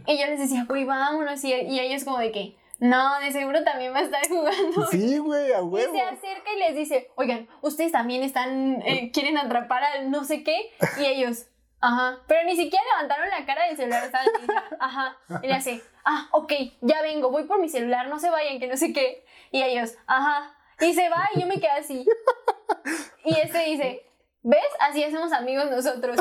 Y 0.05 0.17
yo 0.19 0.25
les 0.27 0.39
decía, 0.39 0.65
güey, 0.67 0.83
vámonos. 0.83 1.41
Y, 1.45 1.53
y 1.53 1.79
ellos 1.79 2.03
como 2.03 2.17
de 2.17 2.33
que, 2.33 2.57
no, 2.83 3.17
de 3.21 3.31
seguro 3.31 3.63
también 3.63 3.93
va 3.93 3.99
a 3.99 4.03
estar 4.03 4.21
jugando. 4.27 4.87
Sí, 4.87 5.17
güey, 5.17 5.53
a 5.53 5.59
Y 5.59 5.61
huevo. 5.61 5.93
se 5.93 6.01
acerca 6.01 6.53
y 6.53 6.59
les 6.59 6.75
dice, 6.75 7.09
oigan, 7.15 7.47
ustedes 7.61 7.93
también 7.93 8.23
están, 8.23 8.81
eh, 8.85 9.09
quieren 9.13 9.37
atrapar 9.37 9.81
al 9.85 10.11
no 10.11 10.25
sé 10.25 10.43
qué. 10.43 10.73
Y 10.99 11.05
ellos, 11.05 11.45
ajá. 11.79 12.19
Pero 12.27 12.43
ni 12.43 12.57
siquiera 12.57 12.83
levantaron 12.93 13.29
la 13.29 13.45
cara 13.45 13.67
del 13.67 13.77
celular, 13.77 14.03
estaban 14.03 14.27
y 14.27 14.51
ajá. 14.81 15.17
Y 15.41 15.47
le 15.47 15.53
hace, 15.53 15.81
ah, 16.03 16.27
ok, 16.33 16.51
ya 16.81 17.01
vengo, 17.01 17.31
voy 17.31 17.45
por 17.45 17.61
mi 17.61 17.69
celular, 17.69 18.09
no 18.09 18.19
se 18.19 18.29
vayan, 18.29 18.59
que 18.59 18.67
no 18.67 18.75
sé 18.75 18.91
qué. 18.91 19.23
Y 19.51 19.63
ellos, 19.63 19.95
ajá. 20.05 20.53
Y 20.81 20.93
se 20.93 21.07
va 21.07 21.29
y 21.33 21.39
yo 21.39 21.47
me 21.47 21.61
quedé 21.61 21.69
así. 21.69 22.05
Y 23.23 23.39
este 23.39 23.59
dice, 23.59 24.05
¿ves? 24.41 24.59
Así 24.81 25.01
hacemos 25.05 25.31
amigos 25.31 25.71
nosotros. 25.71 26.17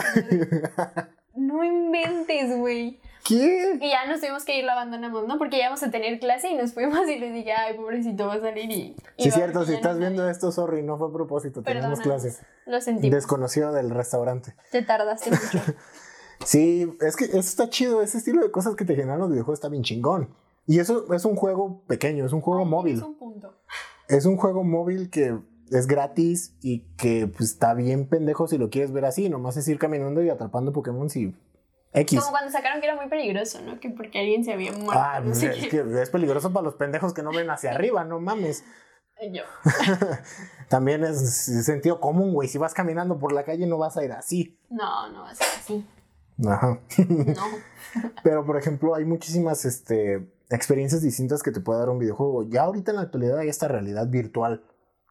Y 1.34 1.40
no 1.40 1.64
inventes, 1.64 2.56
güey. 2.56 3.00
¿Qué? 3.24 3.78
Y 3.80 3.90
ya 3.90 4.06
nos 4.06 4.20
tuvimos 4.20 4.44
que 4.44 4.58
ir, 4.58 4.64
lo 4.64 4.72
abandonamos, 4.72 5.26
¿no? 5.28 5.38
Porque 5.38 5.58
íbamos 5.58 5.82
a 5.82 5.90
tener 5.90 6.18
clase 6.18 6.50
y 6.50 6.54
nos 6.56 6.72
fuimos 6.74 7.08
y 7.08 7.18
les 7.18 7.32
dije, 7.32 7.52
ay, 7.52 7.76
pobrecito, 7.76 8.26
va 8.26 8.34
a 8.34 8.40
salir 8.40 8.70
y... 8.70 8.96
y 9.16 9.22
Sí, 9.24 9.30
cierto, 9.30 9.64
si 9.64 9.70
no 9.72 9.76
estás 9.76 9.98
viendo 9.98 10.28
esto, 10.28 10.50
sorry, 10.50 10.82
no 10.82 10.98
fue 10.98 11.08
a 11.08 11.12
propósito, 11.12 11.62
Perdónanos. 11.62 12.00
clase. 12.00 12.36
Lo 12.66 12.80
sentimos. 12.80 13.14
Desconocido 13.14 13.72
del 13.72 13.90
restaurante. 13.90 14.54
Te 14.70 14.82
tardaste 14.82 15.30
mucho. 15.30 15.58
Sí, 16.44 16.92
es 17.00 17.16
que 17.16 17.26
eso 17.26 17.38
está 17.38 17.70
chido, 17.70 18.02
ese 18.02 18.18
estilo 18.18 18.42
de 18.42 18.50
cosas 18.50 18.74
que 18.74 18.84
te 18.84 18.96
generan 18.96 19.20
los 19.20 19.30
videojuegos 19.30 19.58
está 19.58 19.68
bien 19.68 19.82
chingón. 19.84 20.28
Y 20.66 20.78
eso 20.80 21.12
es 21.12 21.24
un 21.24 21.36
juego 21.36 21.82
pequeño, 21.86 22.26
es 22.26 22.32
un 22.32 22.40
juego 22.40 22.62
Ay, 22.64 22.68
móvil. 22.68 22.94
tienes 22.94 23.08
un 23.08 23.18
punto. 23.18 23.54
Es 24.08 24.26
un 24.26 24.36
juego 24.36 24.64
móvil 24.64 25.10
que 25.10 25.38
es 25.70 25.86
gratis 25.86 26.54
y 26.60 26.80
que 26.96 27.28
pues, 27.28 27.50
está 27.50 27.74
bien 27.74 28.08
pendejo 28.08 28.46
si 28.48 28.58
lo 28.58 28.70
quieres 28.70 28.92
ver 28.92 29.04
así. 29.04 29.28
Nomás 29.28 29.56
es 29.56 29.68
ir 29.68 29.78
caminando 29.78 30.22
y 30.22 30.30
atrapando 30.30 30.72
Pokémon 30.72 31.08
y 31.14 31.32
X. 31.92 32.18
Como 32.20 32.30
cuando 32.32 32.50
sacaron 32.50 32.80
que 32.80 32.86
era 32.86 32.96
muy 32.96 33.08
peligroso, 33.08 33.60
¿no? 33.60 33.78
Que 33.78 33.90
porque 33.90 34.18
alguien 34.20 34.44
se 34.44 34.52
había 34.52 34.72
muerto. 34.72 35.02
Ah, 35.02 35.20
no 35.20 35.34
sé 35.34 35.48
es 35.48 35.56
qué. 35.56 35.68
que 35.68 36.02
es 36.02 36.10
peligroso 36.10 36.52
para 36.52 36.64
los 36.64 36.74
pendejos 36.74 37.12
que 37.12 37.22
no 37.22 37.30
ven 37.30 37.50
hacia 37.50 37.70
arriba, 37.74 38.04
no 38.04 38.20
mames. 38.20 38.64
Yo. 39.30 39.42
También 40.68 41.04
es 41.04 41.36
sentido 41.64 42.00
común, 42.00 42.32
güey. 42.32 42.48
Si 42.48 42.58
vas 42.58 42.74
caminando 42.74 43.18
por 43.18 43.32
la 43.32 43.44
calle 43.44 43.66
no 43.66 43.78
vas 43.78 43.96
a 43.96 44.04
ir 44.04 44.12
así. 44.12 44.58
No, 44.68 45.08
no 45.10 45.22
va 45.22 45.30
a 45.30 45.34
ser 45.34 45.46
así. 45.56 45.86
Ajá. 46.44 46.80
No. 47.08 47.44
Pero, 48.24 48.44
por 48.44 48.56
ejemplo, 48.56 48.94
hay 48.94 49.04
muchísimas 49.04 49.64
este, 49.64 50.28
experiencias 50.50 51.02
distintas 51.02 51.42
que 51.42 51.52
te 51.52 51.60
puede 51.60 51.78
dar 51.78 51.90
un 51.90 51.98
videojuego. 51.98 52.48
Ya 52.48 52.62
ahorita 52.62 52.90
en 52.90 52.96
la 52.96 53.02
actualidad 53.02 53.38
hay 53.38 53.48
esta 53.48 53.68
realidad 53.68 54.08
virtual 54.08 54.64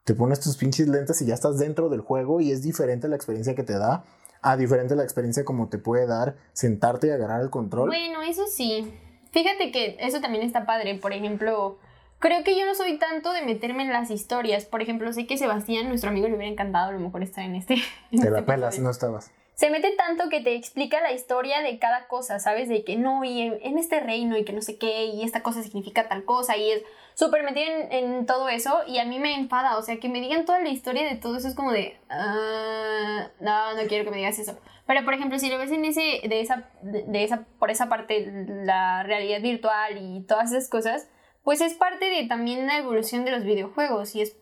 Te 0.03 0.13
pones 0.13 0.39
tus 0.41 0.57
pinches 0.57 0.89
lentes 0.89 1.21
y 1.21 1.25
ya 1.25 1.35
estás 1.35 1.57
dentro 1.57 1.87
del 1.87 2.01
juego 2.01 2.41
y 2.41 2.51
es 2.51 2.63
diferente 2.63 3.07
la 3.07 3.15
experiencia 3.15 3.55
que 3.55 3.63
te 3.63 3.77
da 3.77 4.03
a 4.41 4.57
diferente 4.57 4.95
la 4.95 5.03
experiencia 5.03 5.45
como 5.45 5.69
te 5.69 5.77
puede 5.77 6.07
dar 6.07 6.35
sentarte 6.53 7.07
y 7.07 7.09
agarrar 7.11 7.41
el 7.41 7.49
control. 7.49 7.89
Bueno, 7.89 8.21
eso 8.21 8.47
sí. 8.47 8.91
Fíjate 9.31 9.71
que 9.71 9.97
eso 9.99 10.19
también 10.19 10.43
está 10.43 10.65
padre. 10.65 10.95
Por 10.95 11.13
ejemplo, 11.13 11.77
creo 12.19 12.43
que 12.43 12.57
yo 12.57 12.65
no 12.65 12.75
soy 12.75 12.97
tanto 12.97 13.31
de 13.33 13.43
meterme 13.43 13.83
en 13.83 13.93
las 13.93 14.09
historias. 14.11 14.65
Por 14.65 14.81
ejemplo, 14.81 15.11
sé 15.13 15.27
que 15.27 15.37
Sebastián, 15.37 15.87
nuestro 15.87 16.09
amigo, 16.09 16.27
le 16.27 16.35
hubiera 16.35 16.51
encantado 16.51 16.89
a 16.89 16.91
lo 16.91 16.99
mejor 16.99 17.23
estar 17.23 17.43
en 17.43 17.55
este. 17.55 17.75
en 17.75 17.81
te 18.11 18.15
este 18.17 18.31
la 18.31 18.45
pelas, 18.45 18.79
no 18.79 18.89
estabas. 18.89 19.31
Se 19.61 19.69
mete 19.69 19.91
tanto 19.91 20.27
que 20.29 20.41
te 20.41 20.55
explica 20.55 21.01
la 21.01 21.11
historia 21.11 21.61
de 21.61 21.77
cada 21.77 22.07
cosa, 22.07 22.39
¿sabes? 22.39 22.67
De 22.67 22.83
que 22.83 22.95
no, 22.95 23.23
y 23.23 23.41
en, 23.41 23.77
este 23.77 23.99
reino, 23.99 24.35
y 24.35 24.43
que 24.43 24.53
no 24.53 24.61
sé 24.63 24.79
qué, 24.79 25.05
y 25.05 25.21
esta 25.21 25.43
cosa 25.43 25.61
significa 25.61 26.09
tal 26.09 26.25
cosa, 26.25 26.57
y 26.57 26.71
es 26.71 26.81
súper 27.13 27.43
metido 27.43 27.69
en, 27.91 28.25
todo 28.25 28.49
eso, 28.49 28.79
y 28.87 28.97
a 28.97 29.05
mí 29.05 29.19
me 29.19 29.35
enfada. 29.35 29.77
O 29.77 29.83
sea, 29.83 29.99
que 29.99 30.09
me 30.09 30.19
digan 30.19 30.45
toda 30.45 30.61
la 30.61 30.69
historia 30.69 31.07
de 31.07 31.15
todo 31.15 31.37
eso 31.37 31.47
es 31.47 31.53
como 31.53 31.71
de. 31.71 31.95
"Ah, 32.09 33.27
no, 33.39 33.75
no 33.75 33.87
quiero 33.87 34.03
que 34.03 34.09
me 34.09 34.17
digas 34.17 34.39
eso. 34.39 34.57
Pero, 34.87 35.05
por 35.05 35.13
ejemplo, 35.13 35.37
si 35.37 35.47
lo 35.51 35.59
ves 35.59 35.71
en 35.71 35.85
ese, 35.85 36.27
de 36.27 36.41
esa, 36.41 36.67
de 36.81 37.23
esa, 37.23 37.45
por 37.59 37.69
esa 37.69 37.87
parte, 37.87 38.31
la 38.65 39.03
realidad 39.03 39.41
virtual 39.41 39.95
y 39.95 40.21
todas 40.23 40.51
esas 40.51 40.69
cosas, 40.69 41.07
pues 41.43 41.61
es 41.61 41.75
parte 41.75 42.09
de 42.09 42.27
también 42.27 42.65
la 42.65 42.79
evolución 42.79 43.25
de 43.25 43.31
los 43.31 43.43
videojuegos 43.43 44.15
y 44.15 44.21
es 44.21 44.35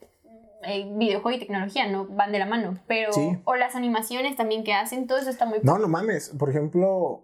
eh, 0.64 0.92
videojuego 0.96 1.38
y 1.38 1.40
tecnología, 1.40 1.90
no 1.90 2.06
van 2.08 2.32
de 2.32 2.40
la 2.40 2.46
mano, 2.46 2.80
pero 2.88 3.14
Sí. 3.14 3.40
o 3.46 3.56
las 3.56 3.76
animaciones 3.76 4.36
también 4.36 4.64
que 4.64 4.74
hacen, 4.74 5.08
todo 5.08 5.18
eso 5.18 5.30
está 5.30 5.46
muy 5.46 5.60
No, 5.64 5.78
no 5.78 5.88
mames. 5.88 6.30
Por 6.38 6.50
ejemplo, 6.50 7.24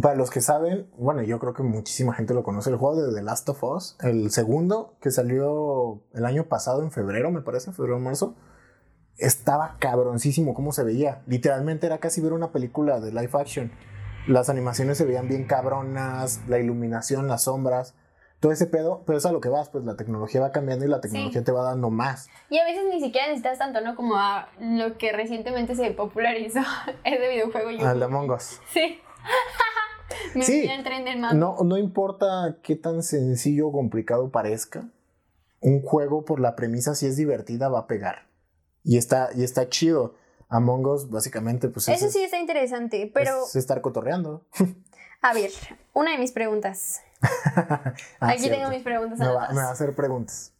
para 0.00 0.14
los 0.14 0.30
que 0.30 0.40
saben, 0.40 0.88
bueno, 0.96 1.22
yo 1.22 1.38
creo 1.40 1.52
que 1.52 1.62
muchísima 1.64 2.14
gente 2.14 2.32
lo 2.32 2.42
conoce, 2.44 2.70
el 2.70 2.76
juego 2.76 3.00
de 3.02 3.12
The 3.14 3.22
Last 3.22 3.48
of 3.48 3.62
Us, 3.64 3.96
el 4.02 4.30
segundo 4.30 4.94
que 5.00 5.10
salió 5.10 6.02
el 6.14 6.24
año 6.24 6.44
pasado 6.44 6.82
en 6.82 6.90
febrero, 6.92 7.30
me 7.30 7.42
parece, 7.42 7.72
febrero 7.72 7.96
o 7.96 8.00
marzo, 8.00 8.36
estaba 9.18 9.76
cabroncísimo 9.78 10.54
cómo 10.54 10.72
se 10.72 10.84
veía. 10.84 11.22
Literalmente 11.26 11.86
era 11.86 11.98
casi 11.98 12.20
ver 12.20 12.32
una 12.32 12.52
película 12.52 13.00
de 13.00 13.10
live 13.10 13.30
action. 13.34 13.72
Las 14.26 14.48
animaciones 14.48 14.96
se 14.98 15.04
veían 15.04 15.28
bien 15.28 15.44
cabronas, 15.44 16.40
la 16.48 16.58
iluminación, 16.58 17.26
las 17.28 17.42
sombras, 17.44 17.94
todo 18.40 18.52
ese 18.52 18.66
pedo, 18.66 19.02
pero 19.06 19.18
es 19.18 19.26
a 19.26 19.32
lo 19.32 19.40
que 19.40 19.50
vas, 19.50 19.68
pues 19.68 19.84
la 19.84 19.96
tecnología 19.96 20.40
va 20.40 20.50
cambiando 20.50 20.86
y 20.86 20.88
la 20.88 21.02
tecnología 21.02 21.44
te 21.44 21.52
va 21.52 21.62
dando 21.62 21.90
más. 21.90 22.28
Y 22.48 22.58
a 22.58 22.64
veces 22.64 22.84
ni 22.90 23.00
siquiera 23.00 23.26
necesitas 23.28 23.58
tanto, 23.58 23.82
¿no? 23.82 23.94
Como 23.94 24.16
a 24.16 24.48
lo 24.58 24.96
que 24.96 25.12
recientemente 25.12 25.74
se 25.76 25.90
popularizó 25.90 26.60
ese 27.04 27.28
videojuego. 27.28 27.70
Yo, 27.70 27.86
Al 27.86 27.98
de 27.98 28.04
Among 28.06 28.30
Us. 28.30 28.60
Sí. 28.72 28.98
Me 30.34 30.42
Sí. 30.42 30.68
al 30.68 30.82
tren 30.82 31.04
del 31.04 31.18
mame. 31.18 31.38
No, 31.38 31.56
no 31.62 31.76
importa 31.76 32.56
qué 32.62 32.76
tan 32.76 33.02
sencillo 33.02 33.68
o 33.68 33.72
complicado 33.72 34.30
parezca, 34.30 34.88
un 35.60 35.82
juego 35.82 36.24
por 36.24 36.40
la 36.40 36.56
premisa 36.56 36.94
si 36.94 37.06
es 37.06 37.16
divertida 37.16 37.68
va 37.68 37.80
a 37.80 37.86
pegar. 37.86 38.26
Y 38.82 38.96
está, 38.96 39.30
y 39.34 39.44
está 39.44 39.68
chido. 39.68 40.14
Among 40.48 40.86
Us 40.86 41.10
básicamente 41.10 41.68
pues 41.68 41.86
es, 41.88 42.02
Eso 42.02 42.10
sí 42.10 42.24
está 42.24 42.38
interesante, 42.38 43.08
pero 43.12 43.44
es 43.44 43.54
estar 43.54 43.80
cotorreando. 43.82 44.46
a 45.22 45.34
ver, 45.34 45.50
una 45.92 46.12
de 46.12 46.18
mis 46.18 46.32
preguntas. 46.32 47.02
Ah, 48.20 48.30
Aquí 48.30 48.40
cierto. 48.40 48.58
tengo 48.58 48.70
mis 48.70 48.82
preguntas 48.82 49.18
me 49.18 49.26
va, 49.26 49.48
me 49.48 49.56
va 49.56 49.68
a 49.68 49.72
hacer 49.72 49.94
preguntas. 49.94 50.52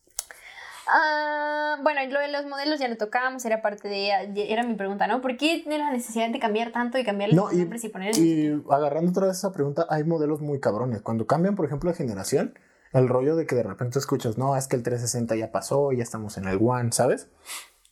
Ah, 0.93 1.77
bueno, 1.83 2.01
lo 2.11 2.21
de 2.21 2.29
los 2.29 2.47
modelos 2.47 2.81
ya 2.81 2.89
lo 2.89 2.97
tocábamos, 2.97 3.45
era 3.45 3.63
parte 3.63 3.89
de, 3.89 4.11
era 4.53 4.65
mi 4.65 4.75
pregunta, 4.75 5.07
¿no? 5.07 5.21
¿Por 5.21 5.37
qué 5.37 5.61
tiene 5.63 5.79
la 5.79 5.91
necesidad 5.91 6.29
de 6.31 6.39
cambiar 6.41 6.73
tanto 6.73 6.99
y 6.99 7.05
cambiar 7.05 7.33
No, 7.33 7.53
y, 7.53 7.61
y 7.61 7.89
poner 7.89 8.19
y 8.19 8.63
agarrando 8.71 9.11
otra 9.11 9.27
vez 9.29 9.39
esa 9.39 9.53
pregunta, 9.53 9.87
hay 9.89 10.05
modelos 10.05 10.41
muy 10.41 10.59
cabrones. 10.59 11.03
Cuando 11.03 11.27
cambian, 11.27 11.55
por 11.55 11.67
ejemplo, 11.67 11.91
de 11.91 11.97
generación, 11.97 12.59
el 12.93 13.09
rollo 13.09 13.37
de 13.37 13.47
que 13.47 13.55
de 13.55 13.63
repente 13.63 13.99
escuchas, 13.99 14.37
no, 14.37 14.57
es 14.57 14.67
que 14.67 14.77
el 14.77 14.83
360 14.83 15.37
ya 15.37 15.53
pasó, 15.53 15.93
ya 15.93 16.03
estamos 16.03 16.37
en 16.39 16.49
el 16.49 16.59
One, 16.61 16.91
¿sabes? 16.93 17.29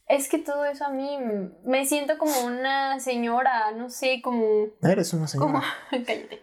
Es 0.09 0.29
que 0.31 0.39
todo 0.39 0.65
eso 0.65 0.87
a 0.87 0.89
mí 0.89 1.19
me 1.65 1.85
siento 1.85 2.17
como 2.17 2.33
una 2.47 2.99
señora, 2.99 3.73
no 3.73 3.91
sé, 3.91 4.23
como... 4.23 4.69
Eres 4.83 5.13
una 5.13 5.27
como 5.39 5.61
señora. 5.61 5.65
cállate. 6.07 6.41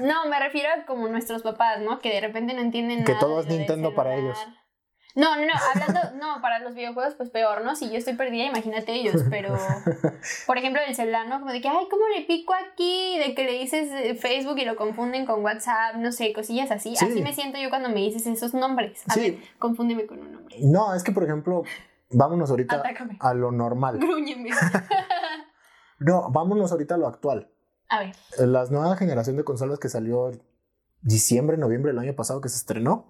No, 0.00 0.26
me 0.28 0.38
refiero 0.40 0.68
a 0.70 0.86
como 0.86 1.06
nuestros 1.08 1.42
papás, 1.42 1.80
¿no? 1.82 2.00
Que 2.00 2.10
de 2.10 2.20
repente 2.22 2.54
no 2.54 2.62
entienden 2.62 3.04
Que 3.04 3.12
nada. 3.12 3.20
todo 3.20 3.42
de 3.42 3.48
es 3.52 3.58
Nintendo 3.58 3.94
para 3.94 4.14
ellos. 4.16 4.38
No, 5.16 5.36
no, 5.36 5.42
no, 5.46 5.52
hablando, 5.72 6.00
no, 6.18 6.40
para 6.42 6.58
los 6.58 6.74
videojuegos 6.74 7.14
pues 7.14 7.30
peor, 7.30 7.62
¿no? 7.62 7.76
Si 7.76 7.88
yo 7.88 7.98
estoy 7.98 8.14
perdida, 8.14 8.46
imagínate 8.46 8.94
ellos, 8.94 9.22
pero 9.30 9.54
por 10.46 10.58
ejemplo 10.58 10.82
el 10.84 10.94
celular, 10.96 11.28
¿no? 11.28 11.38
Como 11.38 11.52
de 11.52 11.60
que, 11.60 11.68
ay, 11.68 11.86
¿cómo 11.88 12.08
le 12.08 12.22
pico 12.22 12.52
aquí? 12.52 13.16
De 13.18 13.32
que 13.34 13.44
le 13.44 13.52
dices 13.52 13.90
eh, 13.92 14.14
Facebook 14.16 14.58
y 14.58 14.64
lo 14.64 14.74
confunden 14.74 15.24
con 15.24 15.44
WhatsApp, 15.44 15.94
no 15.96 16.10
sé, 16.10 16.32
cosillas 16.32 16.72
así. 16.72 16.96
Sí. 16.96 17.04
Así 17.04 17.22
me 17.22 17.32
siento 17.32 17.58
yo 17.58 17.68
cuando 17.68 17.90
me 17.90 18.00
dices 18.00 18.26
esos 18.26 18.54
nombres. 18.54 19.02
A 19.08 19.12
Sí. 19.14 19.20
ver, 19.20 19.38
confúndeme 19.60 20.06
con 20.06 20.18
un 20.18 20.32
nombre. 20.32 20.56
No, 20.62 20.92
es 20.96 21.04
que, 21.04 21.12
por 21.12 21.22
ejemplo, 21.22 21.62
vámonos 22.10 22.50
ahorita 22.50 22.76
Atácame. 22.76 23.16
a 23.20 23.34
lo 23.34 23.50
normal. 23.52 23.98
Grúñeme. 23.98 24.50
No, 26.00 26.30
vámonos 26.30 26.72
ahorita 26.72 26.96
a 26.96 26.98
lo 26.98 27.06
actual. 27.06 27.50
A 27.88 28.00
ver. 28.00 28.16
La 28.38 28.64
nueva 28.66 28.96
generación 28.96 29.36
de 29.36 29.44
consolas 29.44 29.78
que 29.78 29.88
salió 29.88 30.32
diciembre, 31.02 31.56
noviembre 31.56 31.92
del 31.92 32.00
año 32.00 32.14
pasado 32.14 32.40
que 32.40 32.48
se 32.48 32.56
estrenó, 32.56 33.06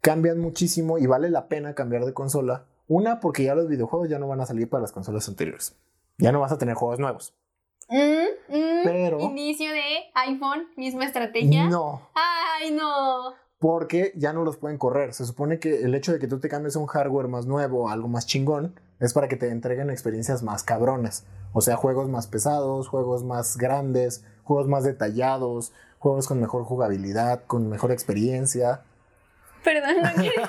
cambian 0.00 0.38
muchísimo 0.38 0.98
y 0.98 1.06
vale 1.06 1.30
la 1.30 1.48
pena 1.48 1.74
cambiar 1.74 2.04
de 2.04 2.14
consola. 2.14 2.66
Una, 2.86 3.18
porque 3.20 3.44
ya 3.44 3.54
los 3.54 3.68
videojuegos 3.68 4.08
ya 4.08 4.18
no 4.18 4.28
van 4.28 4.40
a 4.40 4.46
salir 4.46 4.70
para 4.70 4.82
las 4.82 4.92
consolas 4.92 5.28
anteriores. 5.28 5.76
Ya 6.18 6.30
no 6.30 6.40
vas 6.40 6.52
a 6.52 6.58
tener 6.58 6.74
juegos 6.76 7.00
nuevos. 7.00 7.34
Mm, 7.88 7.96
mm, 8.56 8.82
Pero- 8.84 9.20
Inicio 9.20 9.70
de 9.72 9.82
iPhone, 10.14 10.68
misma 10.76 11.04
estrategia. 11.04 11.68
No, 11.68 12.08
Ay, 12.14 12.70
no. 12.70 13.34
Porque 13.64 14.12
ya 14.14 14.34
no 14.34 14.44
los 14.44 14.58
pueden 14.58 14.76
correr. 14.76 15.14
Se 15.14 15.24
supone 15.24 15.58
que 15.58 15.84
el 15.84 15.94
hecho 15.94 16.12
de 16.12 16.18
que 16.18 16.28
tú 16.28 16.38
te 16.38 16.50
cambies 16.50 16.76
a 16.76 16.80
un 16.80 16.86
hardware 16.86 17.28
más 17.28 17.46
nuevo, 17.46 17.88
algo 17.88 18.08
más 18.08 18.26
chingón, 18.26 18.78
es 19.00 19.14
para 19.14 19.26
que 19.26 19.36
te 19.36 19.48
entreguen 19.48 19.88
experiencias 19.88 20.42
más 20.42 20.62
cabronas. 20.62 21.24
O 21.54 21.62
sea, 21.62 21.76
juegos 21.76 22.10
más 22.10 22.26
pesados, 22.26 22.88
juegos 22.88 23.24
más 23.24 23.56
grandes, 23.56 24.22
juegos 24.42 24.68
más 24.68 24.84
detallados, 24.84 25.72
juegos 25.98 26.28
con 26.28 26.42
mejor 26.42 26.64
jugabilidad, 26.64 27.44
con 27.46 27.70
mejor 27.70 27.90
experiencia. 27.90 28.82
Perdón, 29.64 29.94
no 30.02 30.10
quería 30.14 30.42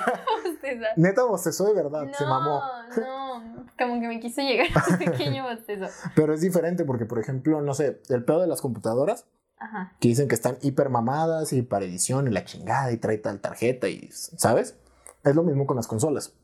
bostezar. 0.44 0.92
Neta 0.96 1.24
bostezó 1.24 1.64
de 1.64 1.72
verdad, 1.72 2.02
No, 2.02 2.12
se 2.12 2.24
mamó. 2.26 2.60
no, 2.98 3.66
como 3.78 3.98
que 3.98 4.08
me 4.08 4.20
quiso 4.20 4.42
llegar 4.42 4.66
a 4.74 4.92
un 4.92 4.98
pequeño 4.98 5.42
bostezo. 5.48 5.86
Pero 6.14 6.34
es 6.34 6.42
diferente 6.42 6.84
porque, 6.84 7.06
por 7.06 7.18
ejemplo, 7.18 7.62
no 7.62 7.72
sé, 7.72 7.98
el 8.10 8.24
pedo 8.24 8.42
de 8.42 8.46
las 8.46 8.60
computadoras, 8.60 9.24
Ajá. 9.58 9.96
que 10.00 10.08
dicen 10.08 10.28
que 10.28 10.34
están 10.34 10.58
hiper 10.60 10.90
mamadas 10.90 11.52
y 11.52 11.62
para 11.62 11.86
edición 11.86 12.28
y 12.28 12.30
la 12.30 12.44
chingada 12.44 12.92
y 12.92 12.98
trae 12.98 13.18
tal 13.18 13.40
tarjeta 13.40 13.88
y, 13.88 14.10
¿sabes? 14.12 14.76
Es 15.24 15.34
lo 15.34 15.42
mismo 15.42 15.66
con 15.66 15.76
las 15.76 15.86
consolas. 15.86 16.34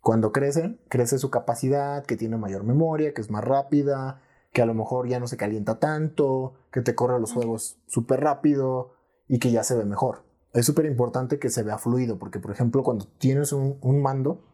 Cuando 0.00 0.32
crecen, 0.32 0.80
crece 0.88 1.18
su 1.18 1.30
capacidad, 1.30 2.04
que 2.04 2.16
tiene 2.16 2.36
mayor 2.36 2.64
memoria, 2.64 3.14
que 3.14 3.20
es 3.20 3.30
más 3.30 3.44
rápida, 3.44 4.20
que 4.52 4.62
a 4.62 4.66
lo 4.66 4.74
mejor 4.74 5.08
ya 5.08 5.18
no 5.20 5.26
se 5.26 5.36
calienta 5.36 5.78
tanto, 5.78 6.54
que 6.70 6.80
te 6.80 6.94
corre 6.94 7.18
los 7.20 7.32
juegos 7.32 7.78
súper 7.86 8.20
rápido 8.20 8.92
y 9.28 9.38
que 9.38 9.50
ya 9.50 9.64
se 9.64 9.76
ve 9.76 9.84
mejor. 9.84 10.24
Es 10.52 10.64
súper 10.66 10.86
importante 10.86 11.38
que 11.38 11.50
se 11.50 11.62
vea 11.62 11.78
fluido, 11.78 12.18
porque 12.18 12.38
por 12.38 12.50
ejemplo 12.50 12.82
cuando 12.82 13.06
tienes 13.18 13.52
un, 13.52 13.78
un 13.80 14.00
mando 14.00 14.44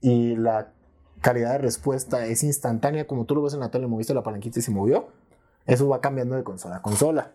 y 0.00 0.36
la 0.36 0.72
calidad 1.20 1.52
de 1.52 1.58
respuesta 1.58 2.26
es 2.26 2.42
instantánea, 2.42 3.06
como 3.06 3.24
tú 3.26 3.34
lo 3.34 3.42
ves 3.42 3.54
en 3.54 3.60
la 3.60 3.70
tele, 3.70 3.86
moviste 3.86 4.14
la 4.14 4.22
palanquita 4.22 4.58
y 4.58 4.62
se 4.62 4.70
movió, 4.70 5.08
eso 5.70 5.88
va 5.88 6.00
cambiando 6.00 6.34
de 6.34 6.44
consola 6.44 6.76
a 6.76 6.82
consola. 6.82 7.32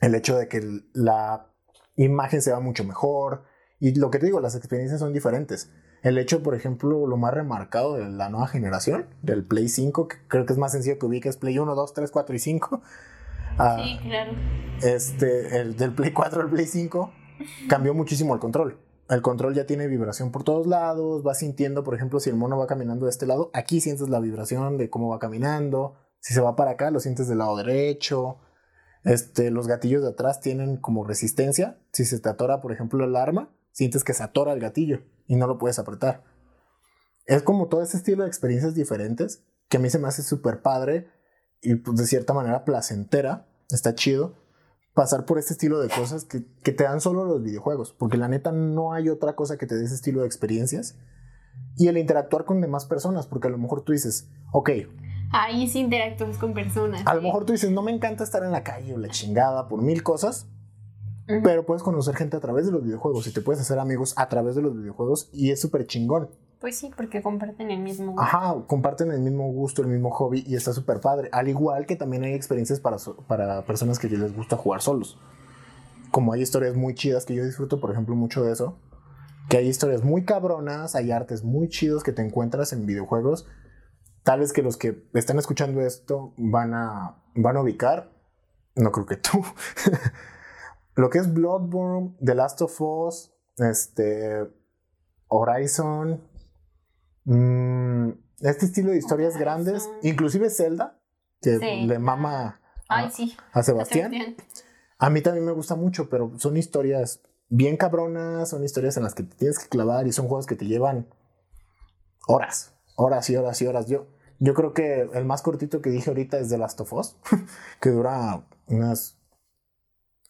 El 0.00 0.14
hecho 0.14 0.36
de 0.36 0.48
que 0.48 0.82
la 0.92 1.46
imagen 1.96 2.42
se 2.42 2.52
va 2.52 2.60
mucho 2.60 2.84
mejor 2.84 3.44
y 3.80 3.94
lo 3.94 4.10
que 4.10 4.18
te 4.18 4.26
digo, 4.26 4.40
las 4.40 4.54
experiencias 4.54 5.00
son 5.00 5.12
diferentes. 5.12 5.70
El 6.02 6.18
hecho, 6.18 6.42
por 6.42 6.54
ejemplo, 6.54 7.06
lo 7.06 7.16
más 7.16 7.32
remarcado 7.32 7.94
de 7.94 8.08
la 8.08 8.28
nueva 8.28 8.48
generación, 8.48 9.06
del 9.22 9.44
Play 9.44 9.68
5, 9.68 10.08
que 10.08 10.16
creo 10.28 10.46
que 10.46 10.52
es 10.52 10.58
más 10.58 10.72
sencillo 10.72 10.98
que 10.98 11.06
ubiques 11.06 11.36
Play 11.36 11.58
1, 11.58 11.74
2, 11.74 11.94
3, 11.94 12.10
4 12.10 12.36
y 12.36 12.38
5. 12.38 12.82
ah, 13.58 13.82
Sí, 13.82 13.98
claro. 14.02 14.32
este, 14.82 15.60
el 15.60 15.76
del 15.76 15.94
Play 15.94 16.12
4 16.12 16.42
al 16.42 16.50
Play 16.50 16.66
5 16.66 17.12
cambió 17.68 17.94
muchísimo 17.94 18.34
el 18.34 18.40
control. 18.40 18.78
El 19.08 19.22
control 19.22 19.54
ya 19.54 19.66
tiene 19.66 19.86
vibración 19.86 20.32
por 20.32 20.44
todos 20.44 20.66
lados, 20.66 21.22
vas 21.22 21.38
sintiendo, 21.38 21.82
por 21.82 21.94
ejemplo, 21.94 22.20
si 22.20 22.30
el 22.30 22.36
mono 22.36 22.58
va 22.58 22.66
caminando 22.66 23.06
de 23.06 23.10
este 23.10 23.26
lado, 23.26 23.50
aquí 23.52 23.80
sientes 23.80 24.08
la 24.08 24.20
vibración 24.20 24.76
de 24.78 24.90
cómo 24.90 25.08
va 25.08 25.18
caminando. 25.18 25.96
Si 26.22 26.34
se 26.34 26.40
va 26.40 26.54
para 26.54 26.70
acá, 26.70 26.90
lo 26.92 27.00
sientes 27.00 27.26
del 27.26 27.38
lado 27.38 27.56
derecho. 27.56 28.38
Este, 29.02 29.50
los 29.50 29.66
gatillos 29.66 30.02
de 30.02 30.10
atrás 30.10 30.40
tienen 30.40 30.76
como 30.76 31.04
resistencia. 31.04 31.80
Si 31.92 32.04
se 32.04 32.20
te 32.20 32.28
atora, 32.28 32.60
por 32.60 32.72
ejemplo, 32.72 33.04
el 33.04 33.16
arma, 33.16 33.50
sientes 33.72 34.04
que 34.04 34.14
se 34.14 34.22
atora 34.22 34.52
el 34.52 34.60
gatillo 34.60 35.02
y 35.26 35.34
no 35.34 35.48
lo 35.48 35.58
puedes 35.58 35.80
apretar. 35.80 36.22
Es 37.26 37.42
como 37.42 37.66
todo 37.66 37.82
ese 37.82 37.96
estilo 37.96 38.22
de 38.22 38.28
experiencias 38.28 38.76
diferentes 38.76 39.44
que 39.68 39.78
a 39.78 39.80
mí 39.80 39.90
se 39.90 39.98
me 39.98 40.06
hace 40.06 40.22
súper 40.22 40.62
padre 40.62 41.10
y 41.60 41.74
pues, 41.74 41.98
de 41.98 42.06
cierta 42.06 42.32
manera 42.32 42.64
placentera. 42.64 43.48
Está 43.68 43.96
chido 43.96 44.36
pasar 44.94 45.24
por 45.24 45.38
este 45.38 45.54
estilo 45.54 45.80
de 45.80 45.88
cosas 45.88 46.24
que, 46.24 46.44
que 46.62 46.70
te 46.70 46.84
dan 46.84 47.00
solo 47.00 47.24
los 47.24 47.42
videojuegos, 47.42 47.92
porque 47.98 48.16
la 48.16 48.28
neta 48.28 48.52
no 48.52 48.92
hay 48.92 49.08
otra 49.08 49.34
cosa 49.34 49.56
que 49.56 49.66
te 49.66 49.74
dé 49.74 49.86
ese 49.86 49.96
estilo 49.96 50.20
de 50.20 50.26
experiencias. 50.26 50.96
Y 51.76 51.88
el 51.88 51.98
interactuar 51.98 52.44
con 52.44 52.60
demás 52.60 52.86
personas, 52.86 53.26
porque 53.26 53.48
a 53.48 53.50
lo 53.50 53.58
mejor 53.58 53.82
tú 53.82 53.90
dices, 53.90 54.28
ok, 54.52 54.70
Ahí 55.32 55.68
sí 55.68 55.80
interactúas 55.80 56.36
con 56.38 56.52
personas. 56.54 57.02
a 57.06 57.14
lo 57.14 57.20
¿eh? 57.20 57.24
mejor 57.24 57.44
tú 57.44 57.52
dices, 57.52 57.70
no 57.70 57.82
me 57.82 57.90
encanta 57.92 58.22
estar 58.24 58.42
en 58.44 58.52
la 58.52 58.62
calle 58.62 58.94
o 58.94 58.98
la 58.98 59.08
chingada 59.08 59.68
por 59.68 59.80
mil 59.82 60.02
cosas, 60.02 60.46
Ujú. 61.28 61.40
pero 61.42 61.64
puedes 61.66 61.82
conocer 61.82 62.14
gente 62.16 62.36
a 62.36 62.40
través 62.40 62.66
de 62.66 62.72
los 62.72 62.82
videojuegos 62.84 63.26
y 63.26 63.32
te 63.32 63.40
puedes 63.40 63.60
hacer 63.62 63.78
amigos 63.78 64.12
a 64.16 64.28
través 64.28 64.54
de 64.56 64.62
los 64.62 64.76
videojuegos 64.76 65.30
y 65.32 65.50
es 65.50 65.60
súper 65.60 65.86
chingón. 65.86 66.28
Pues 66.60 66.76
sí, 66.78 66.90
porque 66.96 67.22
comparten 67.22 67.70
el 67.72 67.80
mismo 67.80 68.12
gusto. 68.12 68.22
Ajá, 68.22 68.54
comparten 68.68 69.10
el 69.10 69.20
mismo 69.20 69.50
gusto, 69.52 69.82
el 69.82 69.88
mismo 69.88 70.10
hobby 70.10 70.44
y 70.46 70.54
está 70.54 70.72
súper 70.72 71.00
padre. 71.00 71.28
Al 71.32 71.48
igual 71.48 71.86
que 71.86 71.96
también 71.96 72.22
hay 72.22 72.34
experiencias 72.34 72.78
para, 72.78 72.98
so- 72.98 73.16
para 73.26 73.64
personas 73.64 73.98
que 73.98 74.08
les 74.08 74.36
gusta 74.36 74.56
jugar 74.56 74.80
solos. 74.80 75.18
Como 76.12 76.32
hay 76.32 76.42
historias 76.42 76.76
muy 76.76 76.94
chidas 76.94 77.24
que 77.24 77.34
yo 77.34 77.44
disfruto, 77.44 77.80
por 77.80 77.90
ejemplo, 77.90 78.14
mucho 78.14 78.44
de 78.44 78.52
eso. 78.52 78.76
Que 79.48 79.56
hay 79.56 79.66
historias 79.66 80.04
muy 80.04 80.24
cabronas, 80.24 80.94
hay 80.94 81.10
artes 81.10 81.42
muy 81.42 81.68
chidos 81.68 82.04
que 82.04 82.12
te 82.12 82.22
encuentras 82.22 82.72
en 82.72 82.86
videojuegos. 82.86 83.46
Tal 84.22 84.40
vez 84.40 84.52
que 84.52 84.62
los 84.62 84.76
que 84.76 85.04
están 85.14 85.38
escuchando 85.38 85.80
esto 85.80 86.32
van 86.36 86.74
a, 86.74 87.22
van 87.34 87.56
a 87.56 87.60
ubicar. 87.60 88.12
No 88.76 88.92
creo 88.92 89.06
que 89.06 89.16
tú. 89.16 89.42
Lo 90.94 91.10
que 91.10 91.18
es 91.18 91.32
Bloodborne, 91.32 92.16
The 92.24 92.34
Last 92.34 92.60
of 92.62 92.80
Us, 92.80 93.32
este, 93.58 94.46
Horizon, 95.28 96.22
mm, 97.24 98.10
este 98.40 98.66
estilo 98.66 98.90
de 98.90 98.98
historias 98.98 99.34
Horizon. 99.34 99.40
grandes, 99.40 99.90
inclusive 100.02 100.50
Zelda, 100.50 101.00
que 101.40 101.58
Sí. 101.58 101.86
le 101.86 101.98
mama 101.98 102.60
Ay, 102.88 103.06
a, 103.06 103.10
sí. 103.10 103.36
a 103.52 103.62
Sebastián. 103.62 104.12
Sebastián. 104.12 104.36
A 104.98 105.10
mí 105.10 105.20
también 105.22 105.44
me 105.46 105.52
gusta 105.52 105.74
mucho, 105.74 106.08
pero 106.08 106.32
son 106.38 106.56
historias 106.56 107.22
bien 107.48 107.76
cabronas, 107.76 108.50
son 108.50 108.62
historias 108.62 108.96
en 108.96 109.02
las 109.02 109.14
que 109.14 109.22
te 109.24 109.34
tienes 109.34 109.58
que 109.58 109.68
clavar 109.68 110.06
y 110.06 110.12
son 110.12 110.28
juegos 110.28 110.46
que 110.46 110.56
te 110.56 110.66
llevan 110.66 111.08
horas, 112.28 112.74
horas 112.96 113.28
y 113.30 113.36
horas 113.36 113.60
y 113.62 113.66
horas. 113.66 113.86
Yo, 113.88 114.06
yo 114.44 114.54
creo 114.54 114.72
que 114.74 115.02
el 115.12 115.24
más 115.24 115.40
cortito 115.42 115.80
que 115.80 115.90
dije 115.90 116.10
ahorita 116.10 116.36
es 116.38 116.48
The 116.48 116.58
Last 116.58 116.80
of 116.80 116.92
Us, 116.92 117.16
que 117.80 117.90
dura 117.90 118.44
unas, 118.66 119.16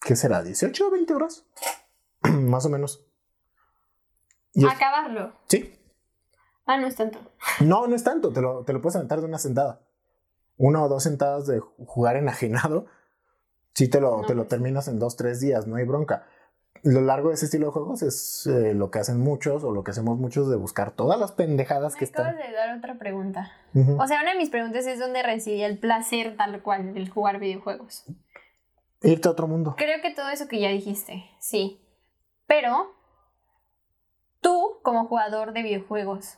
¿qué 0.01 0.15
será? 0.15 0.43
¿18 0.43 0.81
o 0.85 0.91
20 0.91 1.13
horas? 1.15 1.45
más 2.21 2.65
o 2.65 2.69
menos. 2.69 3.05
Y 4.53 4.65
es- 4.65 4.71
Acabarlo. 4.71 5.33
sí, 5.47 5.73
Ah, 6.65 6.77
no 6.77 6.87
es 6.87 6.95
tanto. 6.95 7.19
no, 7.61 7.87
no 7.87 7.95
es 7.95 8.03
tanto, 8.03 8.31
te 8.31 8.41
lo, 8.41 8.63
te 8.63 8.71
lo 8.73 8.81
puedes 8.81 8.95
aventar 8.95 9.19
de 9.19 9.25
una 9.25 9.39
sentada. 9.39 9.81
Una 10.57 10.83
o 10.83 10.87
dos 10.89 11.03
sentadas 11.03 11.47
de 11.47 11.59
jugar 11.59 12.15
enajenado, 12.15 12.85
sí 13.73 13.87
te 13.89 13.99
lo, 13.99 14.21
No, 14.21 14.25
te 14.27 14.35
lo 14.35 14.45
terminas 14.45 14.87
en 14.87 14.99
dos, 14.99 15.15
tres 15.15 15.39
días, 15.39 15.65
no 15.67 15.75
hay 15.77 15.83
bronca. 15.85 16.25
Lo 16.81 16.99
largo 17.01 17.29
de 17.29 17.35
ese 17.35 17.45
estilo 17.45 17.67
de 17.67 17.71
juegos 17.71 18.01
es 18.01 18.45
eh, 18.47 18.73
lo 18.73 18.91
que 18.91 18.99
hacen 18.99 19.19
muchos 19.19 19.63
o 19.63 19.71
lo 19.71 19.83
que 19.83 19.91
hacemos 19.91 20.17
muchos 20.17 20.49
de 20.49 20.57
buscar 20.57 20.91
todas 20.91 21.17
las 21.19 21.31
pendejadas 21.31 21.95
que 21.95 22.05
Me 22.05 22.09
acabas 22.09 22.33
están. 22.33 22.51
de 22.51 22.57
dar 22.57 22.77
otra 22.77 22.95
pregunta. 22.99 23.51
O 23.97 24.05
sea, 24.07 24.21
una 24.21 24.31
de 24.31 24.37
mis 24.37 24.49
preguntas 24.49 24.85
es 24.85 24.99
dónde 24.99 25.23
residía 25.23 25.67
el 25.67 25.77
placer 25.77 26.35
tal 26.35 26.61
cual 26.61 26.93
del 26.93 27.09
jugar 27.09 27.39
videojuegos. 27.39 28.03
Irte 29.01 29.27
a 29.27 29.31
otro 29.31 29.47
mundo. 29.47 29.75
Creo 29.77 30.01
que 30.01 30.13
todo 30.13 30.29
eso 30.29 30.47
que 30.47 30.59
ya 30.59 30.69
dijiste, 30.69 31.23
sí. 31.39 31.79
Pero 32.47 32.93
tú, 34.41 34.79
como 34.83 35.05
jugador 35.05 35.53
de 35.53 35.63
videojuegos, 35.63 36.37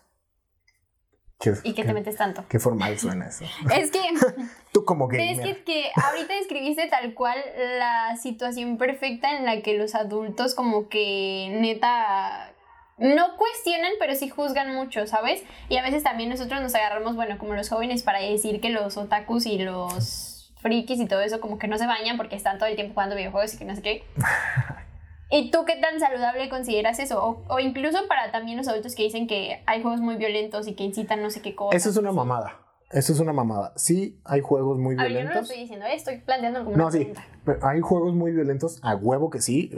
Qué, 1.54 1.70
y 1.70 1.74
que 1.74 1.82
qué- 1.82 1.88
te 1.88 1.94
metes 1.94 2.16
tanto. 2.18 2.44
qué 2.50 2.60
formal 2.60 2.98
suena 3.00 3.28
eso. 3.28 3.46
Es 3.78 3.92
que, 3.92 4.00
Tú 4.74 4.84
como 4.86 5.10
es 5.12 5.40
que, 5.40 5.64
que 5.64 5.92
ahorita 5.96 6.34
describiste 6.34 6.88
tal 6.88 7.14
cual 7.14 7.38
la 7.80 8.16
situación 8.18 8.78
perfecta 8.78 9.38
en 9.38 9.46
la 9.46 9.62
que 9.62 9.78
los 9.78 9.96
adultos 9.96 10.54
como 10.56 10.90
que 10.90 11.50
neta 11.62 12.52
no 12.98 13.36
cuestionan, 13.38 13.92
pero 14.00 14.16
sí 14.16 14.30
juzgan 14.30 14.74
mucho, 14.74 15.06
¿sabes? 15.08 15.44
Y 15.70 15.78
a 15.78 15.82
veces 15.84 16.04
también 16.04 16.30
nosotros 16.30 16.62
nos 16.62 16.76
agarramos, 16.76 17.16
bueno, 17.16 17.38
como 17.38 17.54
los 17.54 17.68
jóvenes 17.70 18.04
para 18.04 18.20
decir 18.20 18.62
que 18.62 18.70
los 18.70 18.96
otakus 18.98 19.46
y 19.46 19.58
los 19.60 20.54
frikis 20.62 21.00
y 21.00 21.06
todo 21.06 21.22
eso 21.22 21.40
como 21.42 21.58
que 21.60 21.68
no 21.68 21.78
se 21.78 21.86
bañan 21.88 22.18
porque 22.18 22.36
están 22.36 22.58
todo 22.58 22.68
el 22.70 22.76
tiempo 22.76 22.94
jugando 22.94 23.16
videojuegos 23.16 23.54
y 23.54 23.58
que 23.58 23.66
no 23.66 23.76
sé 23.76 23.82
qué. 23.82 24.04
¿Y 25.32 25.50
tú 25.52 25.66
qué 25.66 25.76
tan 25.78 26.00
saludable 26.00 26.50
consideras 26.50 27.00
eso? 27.00 27.24
O, 27.24 27.44
o 27.50 27.60
incluso 27.60 27.98
para 28.08 28.32
también 28.32 28.58
los 28.58 28.68
adultos 28.68 28.94
que 28.96 29.04
dicen 29.04 29.28
que 29.28 29.62
hay 29.66 29.82
juegos 29.82 30.00
muy 30.02 30.16
violentos 30.18 30.68
y 30.68 30.76
que 30.76 30.84
incitan 30.84 31.22
no 31.22 31.30
sé 31.30 31.42
qué 31.42 31.56
cosas. 31.56 31.76
Eso 31.82 31.90
es 31.90 31.98
una 31.98 32.12
mamada. 32.12 32.60
Eso 32.92 33.12
es 33.14 33.20
una 33.20 33.34
mamada. 33.34 33.74
Sí, 33.76 34.20
hay 34.24 34.42
juegos 34.42 34.78
muy 34.78 34.96
A 34.98 35.04
ver, 35.04 35.12
yo 35.12 35.18
no 35.20 35.24
lo 35.24 35.26
violentos. 35.26 35.50
estoy 35.50 35.62
diciendo, 35.64 35.86
estoy 35.88 36.18
planteando 36.20 36.64
como 36.64 36.78
No, 36.78 36.84
una 36.88 36.92
sí. 36.92 37.12
pero 37.44 37.60
Hay 37.68 37.82
juegos 37.82 38.14
muy 38.14 38.32
violentos, 38.32 38.80
a 38.84 38.96
huevo 38.96 39.30
que 39.32 39.42
sí. 39.42 39.72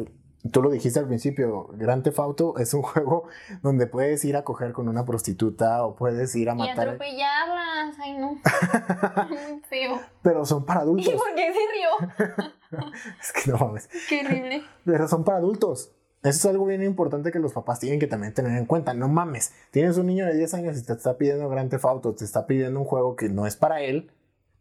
Tú 0.51 0.61
lo 0.61 0.69
dijiste 0.69 0.99
al 0.99 1.07
principio, 1.07 1.67
Grand 1.73 2.03
Theft 2.03 2.19
Auto 2.19 2.57
es 2.57 2.73
un 2.73 2.81
juego 2.83 3.27
donde 3.63 3.87
puedes 3.87 4.23
ir 4.25 4.35
a 4.37 4.43
coger 4.43 4.71
con 4.73 4.87
una 4.89 5.05
prostituta 5.05 5.83
o 5.85 5.95
puedes 5.95 6.35
ir 6.35 6.49
a 6.49 6.53
Y 6.53 6.57
matar. 6.57 6.89
atropellarlas, 6.89 7.95
ay 7.99 8.17
no. 8.17 8.37
Feo. 9.69 9.99
Pero 10.21 10.45
son 10.45 10.65
para 10.65 10.81
¿Y 10.81 10.83
adultos. 10.83 11.13
por 11.15 11.33
qué 11.35 11.53
se 11.53 11.59
rió? 11.73 12.49
Es 13.21 13.31
que 13.33 13.51
no 13.51 13.57
mames. 13.57 13.89
Qué 14.09 14.21
horrible. 14.25 14.63
Pero 14.85 15.07
son 15.07 15.23
para 15.23 15.37
adultos. 15.37 15.91
Eso 16.23 16.29
es 16.39 16.45
algo 16.45 16.65
bien 16.65 16.83
importante 16.83 17.31
que 17.31 17.39
los 17.39 17.53
papás 17.53 17.79
tienen 17.79 17.99
que 17.99 18.07
también 18.07 18.33
tener 18.33 18.57
en 18.57 18.65
cuenta. 18.65 18.93
No 18.93 19.07
mames. 19.07 19.53
Tienes 19.71 19.97
un 19.97 20.07
niño 20.07 20.25
de 20.25 20.35
10 20.35 20.53
años 20.55 20.77
y 20.77 20.83
te 20.83 20.93
está 20.93 21.17
pidiendo 21.17 21.47
Grand 21.47 21.69
Theft 21.69 21.85
Auto, 21.85 22.15
te 22.15 22.25
está 22.25 22.47
pidiendo 22.47 22.79
un 22.79 22.85
juego 22.85 23.15
que 23.15 23.29
no 23.29 23.45
es 23.45 23.55
para 23.55 23.81
él. 23.81 24.11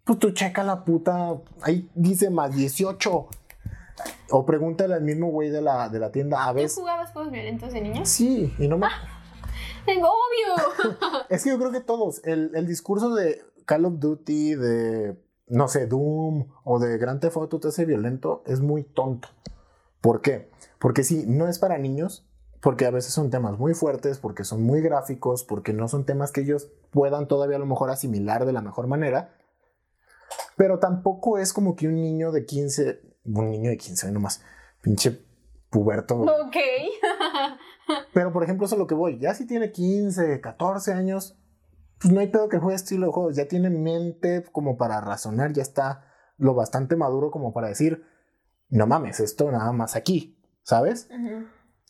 Pues 0.05 0.19
tú 0.19 0.31
checa 0.31 0.62
la 0.62 0.85
puta. 0.85 1.35
Ahí 1.62 1.90
dice 1.95 2.31
más 2.31 2.55
18. 2.55 3.29
O 4.31 4.47
pregúntale 4.47 4.95
al 4.95 5.03
mismo 5.03 5.29
güey 5.31 5.51
de 5.51 5.62
la, 5.62 5.88
de 5.88 5.99
la 5.99 6.12
tienda. 6.12 6.45
A 6.47 6.51
¿Tú 6.51 6.57
veces. 6.57 6.79
jugabas 6.79 7.11
juegos 7.12 7.33
violentos 7.33 7.73
de 7.73 7.81
niños? 7.81 8.09
Sí, 8.09 8.55
y 8.59 8.69
no 8.69 8.79
me. 8.79 8.87
Tengo 9.87 10.09
obvio. 10.09 10.92
Es 11.29 11.42
que 11.42 11.51
yo 11.51 11.59
creo 11.59 11.73
que 11.73 11.81
todos, 11.81 12.21
el, 12.25 12.51
el 12.55 12.66
discurso 12.66 13.14
de 13.14 13.42
Call 13.64 13.85
of 13.87 13.95
Duty, 13.99 14.55
de, 14.55 15.16
no 15.48 15.68
sé, 15.68 15.87
Doom 15.87 16.48
o 16.64 16.78
de 16.78 16.98
Grand 16.98 17.20
Theft 17.20 17.37
Auto 17.37 17.61
te 17.61 17.68
hace 17.68 17.85
violento, 17.85 18.42
es 18.46 18.61
muy 18.61 18.82
tonto. 18.82 19.28
¿Por 20.00 20.20
qué? 20.20 20.50
Porque 20.78 21.04
sí, 21.04 21.24
no 21.26 21.48
es 21.48 21.59
para 21.59 21.78
niños, 21.78 22.26
porque 22.61 22.87
a 22.87 22.90
veces 22.90 23.12
son 23.12 23.30
temas 23.30 23.59
muy 23.59 23.74
fuertes, 23.74 24.18
porque 24.18 24.44
son 24.44 24.62
muy 24.62 24.80
gráficos, 24.80 25.44
porque 25.44 25.72
no 25.72 25.88
son 25.88 26.04
temas 26.04 26.32
que 26.32 26.42
ellos 26.42 26.70
puedan 26.90 27.28
todavía 27.28 27.56
a 27.56 27.61
lo 27.61 27.66
mejor 27.66 27.90
asimilar 27.90 28.44
de 28.44 28.52
la 28.52 28.62
mejor 28.62 28.87
manera. 28.87 29.37
Pero 30.56 30.78
tampoco 30.78 31.38
es 31.38 31.52
como 31.52 31.76
que 31.76 31.87
un 31.87 31.94
niño 31.94 32.32
de 32.32 32.44
15, 32.44 33.00
un 33.26 33.50
niño 33.50 33.70
de 33.70 33.76
15 33.76 34.11
nomás, 34.11 34.42
pinche 34.82 35.20
puberto. 35.70 36.16
ok. 36.16 36.56
Pero 38.12 38.32
por 38.32 38.42
ejemplo, 38.42 38.66
eso 38.66 38.74
es 38.74 38.78
lo 38.80 38.87
que 38.87 38.94
voy. 38.94 39.18
Ya 39.18 39.35
si 39.35 39.46
tiene 39.46 39.70
15, 39.70 40.40
14 40.40 40.92
años, 40.92 41.37
pues 42.00 42.12
no 42.12 42.20
hay 42.20 42.28
pedo 42.28 42.48
que 42.48 42.59
juegue 42.59 42.76
estilo 42.76 43.06
de 43.06 43.12
juegos. 43.12 43.37
Ya 43.37 43.48
tiene 43.48 43.70
mente 43.70 44.44
como 44.52 44.76
para 44.76 45.00
razonar, 45.00 45.52
ya 45.52 45.62
está 45.62 46.04
lo 46.38 46.54
bastante 46.54 46.96
maduro 46.96 47.30
como 47.30 47.52
para 47.52 47.68
decir, 47.68 48.04
no 48.68 48.87
mames, 48.87 49.20
esto 49.20 49.50
nada 49.50 49.72
más 49.72 49.96
aquí, 49.96 50.38
¿sabes? 50.62 51.09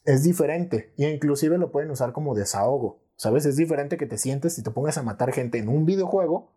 Es 0.04 0.22
diferente. 0.22 0.92
Y 0.96 1.06
inclusive 1.06 1.58
lo 1.58 1.72
pueden 1.72 1.90
usar 1.90 2.12
como 2.12 2.34
desahogo, 2.34 3.02
¿sabes? 3.16 3.46
Es 3.46 3.56
diferente 3.56 3.96
que 3.96 4.06
te 4.06 4.18
sientes 4.18 4.58
y 4.58 4.62
te 4.62 4.70
pongas 4.70 4.98
a 4.98 5.02
matar 5.02 5.32
gente 5.32 5.58
en 5.58 5.68
un 5.68 5.84
videojuego. 5.84 6.52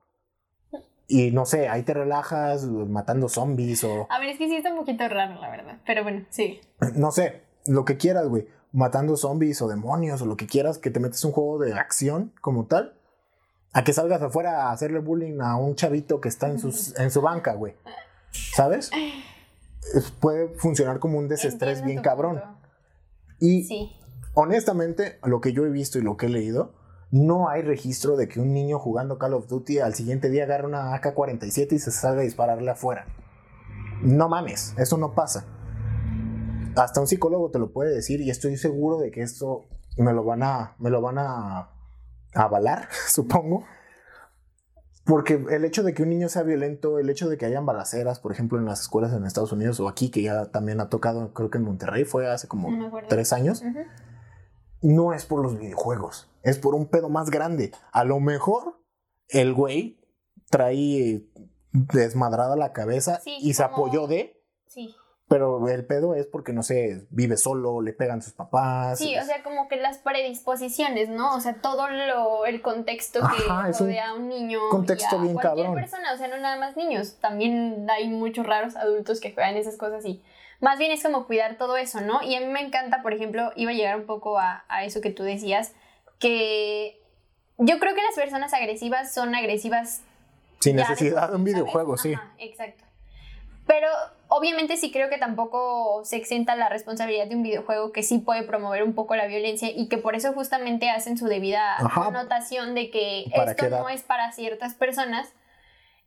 Y 1.08 1.32
no 1.32 1.48
sé, 1.48 1.68
ahí 1.68 1.82
te 1.82 1.96
relajas 1.96 2.66
matando 2.66 3.30
zombies 3.30 3.84
o 3.84 4.06
A 4.12 4.20
ver, 4.20 4.30
es 4.30 4.38
que 4.38 4.48
sí 4.48 4.56
está 4.56 4.72
un 4.72 4.78
poquito 4.78 5.08
raro, 5.08 5.42
la 5.42 5.50
verdad. 5.50 5.80
Pero 5.88 6.04
bueno, 6.04 6.26
sí. 6.30 6.62
no 6.96 7.12
sé, 7.12 7.42
lo 7.66 7.86
que 7.86 7.98
quieras, 7.98 8.28
güey. 8.28 8.48
Matando 8.72 9.18
zombies 9.18 9.60
o 9.64 9.68
demonios 9.68 10.22
o 10.22 10.28
lo 10.28 10.38
que 10.38 10.46
quieras, 10.46 10.78
que 10.78 10.92
te 10.92 11.00
metes 11.00 11.26
un 11.26 11.32
juego 11.32 11.58
de 11.58 11.74
acción 11.74 12.32
como 12.42 12.68
tal. 12.68 12.99
A 13.74 13.84
que 13.84 13.94
salgas 13.94 14.22
afuera 14.22 14.64
a 14.68 14.72
hacerle 14.72 15.00
bullying 15.00 15.40
a 15.42 15.56
un 15.58 15.76
chavito 15.76 16.20
que 16.22 16.30
está 16.30 16.50
en, 16.50 16.60
sus, 16.60 16.98
en 17.00 17.12
su 17.12 17.22
banca, 17.22 17.54
güey. 17.54 17.76
¿Sabes? 18.32 18.90
Es- 19.94 20.12
puede 20.12 20.50
funcionar 20.56 21.00
como 21.00 21.18
un 21.18 21.28
desestrés 21.28 21.80
Entiendo 21.80 21.88
bien 21.88 22.02
cabrón. 22.04 22.40
punto. 22.40 22.58
Y 23.40 23.64
Sí. 23.64 23.92
honestamente, 24.34 25.20
lo 25.24 25.40
que 25.42 25.54
yo 25.54 25.66
he 25.66 25.70
visto 25.70 26.00
y 26.00 26.02
lo 26.02 26.18
que 26.18 26.26
he 26.26 26.30
leído, 26.30 26.74
no 27.12 27.50
hay 27.50 27.62
registro 27.62 28.18
de 28.18 28.28
que 28.28 28.40
un 28.40 28.54
niño 28.54 28.78
jugando 28.80 29.18
Call 29.18 29.34
of 29.34 29.48
Duty 29.48 29.80
al 29.80 29.94
siguiente 29.96 30.30
día 30.30 30.44
agarre 30.44 30.66
una 30.68 30.94
AK-47 30.94 31.74
y 31.74 31.80
se 31.80 31.92
salga 31.92 32.22
a 32.22 32.24
dispararle 32.24 32.70
afuera. 32.72 33.06
No 34.02 34.30
mames, 34.30 34.74
eso 34.78 34.98
no 34.98 35.14
pasa. 35.14 35.46
Hasta 36.76 37.02
un 37.02 37.08
psicólogo 37.08 37.50
te 37.52 37.60
lo 37.60 37.72
puede 37.72 37.94
decir 37.94 38.22
y 38.22 38.30
estoy 38.30 38.58
seguro 38.58 38.98
de 39.00 39.12
que 39.12 39.22
esto 39.22 39.66
me 39.98 40.14
lo 40.14 40.24
van 40.24 40.44
a, 40.44 40.76
me 40.80 40.90
lo 40.90 41.02
van 41.02 41.18
a 41.18 41.70
avalar, 42.34 42.90
supongo. 43.08 43.66
Porque 45.06 45.44
el 45.50 45.66
hecho 45.66 45.82
de 45.82 45.94
que 45.96 46.04
un 46.04 46.10
niño 46.10 46.30
sea 46.30 46.44
violento, 46.44 47.00
el 47.00 47.10
hecho 47.10 47.30
de 47.30 47.38
que 47.38 47.46
hayan 47.46 47.66
balaceras, 47.66 48.20
por 48.20 48.32
ejemplo, 48.32 48.60
en 48.60 48.66
las 48.66 48.82
escuelas 48.82 49.12
en 49.12 49.26
Estados 49.26 49.52
Unidos 49.52 49.80
o 49.80 49.88
aquí, 49.88 50.12
que 50.12 50.22
ya 50.22 50.52
también 50.52 50.80
ha 50.82 50.90
tocado, 50.90 51.34
creo 51.34 51.50
que 51.50 51.58
en 51.58 51.64
Monterrey 51.64 52.06
fue 52.06 52.28
hace 52.28 52.48
como 52.48 52.70
No 52.70 52.92
tres 53.08 53.34
años, 53.34 53.64
no 54.82 55.14
es 55.14 55.26
por 55.26 55.42
los 55.42 55.58
videojuegos, 55.58 56.30
es 56.44 56.60
por 56.60 56.76
un 56.76 56.88
pedo 56.90 57.10
más 57.10 57.32
grande. 57.32 57.72
A 57.92 58.04
lo 58.04 58.20
mejor 58.20 58.84
el 59.30 59.54
güey 59.54 60.00
trae 60.52 61.28
desmadrada 61.72 62.56
la 62.56 62.74
cabeza 62.74 63.20
Sí, 63.24 63.38
y 63.42 63.54
se 63.56 63.64
apoyó 63.64 64.06
de, 64.06 64.44
Sí. 64.68 64.96
Pero 65.30 65.70
el 65.70 65.86
pedo 65.86 66.16
es 66.16 66.26
porque 66.26 66.52
no 66.54 66.64
sé, 66.64 67.06
vive 67.12 67.38
solo, 67.38 67.82
le 67.82 67.94
pegan 67.94 68.22
sus 68.22 68.34
papás. 68.34 68.98
Sí, 68.98 69.16
o 69.16 69.24
sea, 69.24 69.44
como 69.44 69.68
que 69.70 69.76
las 69.78 70.00
predisposiciones, 70.00 71.08
¿no? 71.08 71.36
O 71.36 71.40
sea, 71.40 71.54
todo 71.62 71.88
lo, 71.88 72.46
el 72.48 72.62
contexto 72.64 73.20
que 73.22 73.50
Ajá, 73.50 73.72
rodea 73.72 74.10
a 74.10 74.14
un 74.16 74.28
niño. 74.28 74.60
contexto 74.72 75.16
y 75.16 75.20
a 75.20 75.22
bien 75.22 75.34
cualquier 75.36 75.68
cabrón. 75.68 75.76
persona, 75.82 76.14
o 76.14 76.18
sea, 76.18 76.28
no 76.28 76.38
nada 76.38 76.58
más 76.58 76.76
niños. 76.76 77.18
También 77.22 77.88
hay 77.90 78.10
muchos 78.10 78.46
raros 78.46 78.76
adultos 78.76 79.20
que 79.20 79.32
juegan 79.32 79.56
esas 79.56 79.78
cosas 79.78 80.04
y 80.04 80.22
más 80.62 80.80
bien 80.80 80.92
es 80.92 81.04
como 81.04 81.28
cuidar 81.28 81.58
todo 81.58 81.78
eso, 81.78 82.02
¿no? 82.02 82.22
Y 82.24 82.34
a 82.36 82.40
mí 82.42 82.48
me 82.48 82.62
encanta, 82.62 83.02
por 83.04 83.14
ejemplo, 83.14 83.52
iba 83.56 83.70
a 83.72 83.76
llegar 83.76 83.98
un 83.98 84.06
poco 84.08 84.40
a, 84.40 84.66
a 84.68 84.84
eso 84.84 85.00
que 85.00 85.12
tú 85.12 85.22
decías. 85.24 85.74
que 86.18 87.00
yo 87.60 87.78
creo 87.78 87.94
que 87.94 88.02
las 88.02 88.16
personas 88.16 88.54
agresivas 88.54 89.14
son 89.14 89.36
agresivas 89.36 90.02
Sin 90.60 90.76
necesidad 90.78 91.30
de 91.30 91.36
un 91.36 91.44
videojuego, 91.44 91.98
sí. 91.98 92.14
Ajá, 92.14 92.34
exacto. 92.40 92.84
Pero 93.68 93.88
obviamente 94.30 94.78
sí 94.78 94.92
creo 94.92 95.10
que 95.10 95.18
tampoco 95.18 96.06
se 96.06 96.16
exenta 96.16 96.56
la 96.56 96.70
responsabilidad 96.70 97.28
de 97.28 97.36
un 97.36 97.44
videojuego 97.44 97.92
que 97.92 98.04
sí 98.04 98.20
puede 98.20 98.44
promover 98.44 98.84
un 98.84 98.94
poco 98.94 99.16
la 99.16 99.28
violencia 99.28 99.70
y 99.76 99.90
que 99.90 99.98
por 99.98 100.16
eso 100.16 100.32
justamente 100.34 100.90
hacen 100.90 101.18
su 101.18 101.26
debida 101.26 101.76
Ajá. 101.78 102.06
connotación 102.06 102.76
de 102.76 102.90
que 102.92 103.26
¿Para 103.36 103.52
esto 103.52 103.70
no 103.70 103.90
es 103.90 104.04
para 104.04 104.32
ciertas 104.32 104.76
personas, 104.76 105.34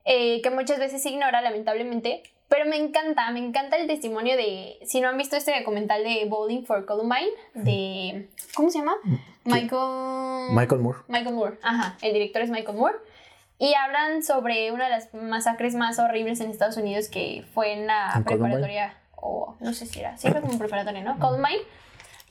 eh, 0.04 0.40
que 0.40 0.50
muchas 0.50 0.78
veces 0.78 1.02
se 1.02 1.10
ignora 1.10 1.42
lamentablemente. 1.42 2.22
Pero 2.48 2.66
me 2.66 2.76
encanta, 2.76 3.30
me 3.30 3.40
encanta 3.40 3.76
el 3.76 3.86
testimonio 3.86 4.36
de, 4.36 4.78
si 4.84 5.00
no 5.00 5.08
han 5.08 5.16
visto 5.16 5.36
este 5.36 5.58
documental 5.58 6.04
de 6.04 6.26
Bowling 6.26 6.64
for 6.64 6.84
Columbine, 6.84 7.30
de, 7.54 8.28
¿cómo 8.54 8.68
se 8.68 8.78
llama? 8.78 8.94
Michael... 9.44 10.50
Michael 10.50 10.82
Moore. 10.82 10.98
Michael 11.08 11.34
Moore, 11.34 11.58
ajá, 11.62 11.96
el 12.02 12.12
director 12.12 12.42
es 12.42 12.50
Michael 12.50 12.76
Moore. 12.76 12.96
Y 13.64 13.74
hablan 13.74 14.24
sobre 14.24 14.72
una 14.72 14.84
de 14.86 14.90
las 14.90 15.14
masacres 15.14 15.76
más 15.76 16.00
horribles 16.00 16.40
en 16.40 16.50
Estados 16.50 16.76
Unidos 16.76 17.08
que 17.08 17.44
fue 17.54 17.72
en 17.74 17.86
la 17.86 18.10
¿En 18.16 18.24
preparatoria, 18.24 18.94
o 19.14 19.56
no 19.60 19.72
sé 19.72 19.86
si 19.86 20.00
era, 20.00 20.16
sí 20.16 20.26
era 20.26 20.40
como 20.40 20.58
preparatoria, 20.58 21.02
¿no? 21.04 21.16
Columbine. 21.20 21.62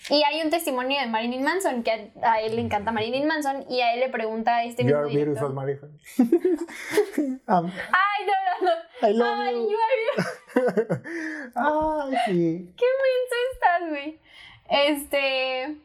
Y 0.10 0.24
hay 0.24 0.42
un 0.42 0.50
testimonio 0.50 1.00
de 1.00 1.08
Marilyn 1.08 1.42
Manson, 1.44 1.84
que 1.84 2.12
a, 2.22 2.34
a 2.34 2.42
él 2.42 2.56
le 2.58 2.62
encanta 2.64 2.92
Marilyn 2.92 3.28
Manson, 3.28 3.64
y 3.70 3.80
a 3.80 3.94
él 3.94 4.02
le 4.02 4.10
pregunta 4.10 4.58
a 4.58 4.64
este 4.66 4.84
mismo 4.84 5.00
You're 5.00 5.10
director, 5.10 5.54
beautiful, 5.54 5.54
Marilyn. 5.54 6.00
Um, 7.48 7.72
Ay, 7.72 8.26
no, 8.26 8.34
no, 8.68 8.72
no. 9.02 9.08
I 9.10 9.14
love 9.14 9.40
Ay, 9.40 9.54
you. 9.56 9.70
you 9.72 9.78
are- 10.58 11.02
Ay, 11.56 12.18
sí. 12.26 12.74
qué 12.78 12.86
menso 13.06 13.36
estás, 13.54 13.90
güey. 13.90 14.20
Este. 14.70 15.78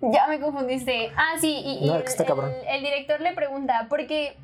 Ya 0.00 0.26
me 0.28 0.40
confundiste. 0.40 1.12
Ah, 1.16 1.34
sí, 1.38 1.60
y, 1.64 1.84
y 1.84 1.86
No, 1.88 1.96
el, 1.96 2.02
que 2.04 2.08
está 2.08 2.24
cabrón. 2.24 2.50
el- 2.62 2.76
el 2.76 2.82
director 2.82 3.20
le 3.20 3.34
pregunta, 3.34 3.86
porque 3.90 4.36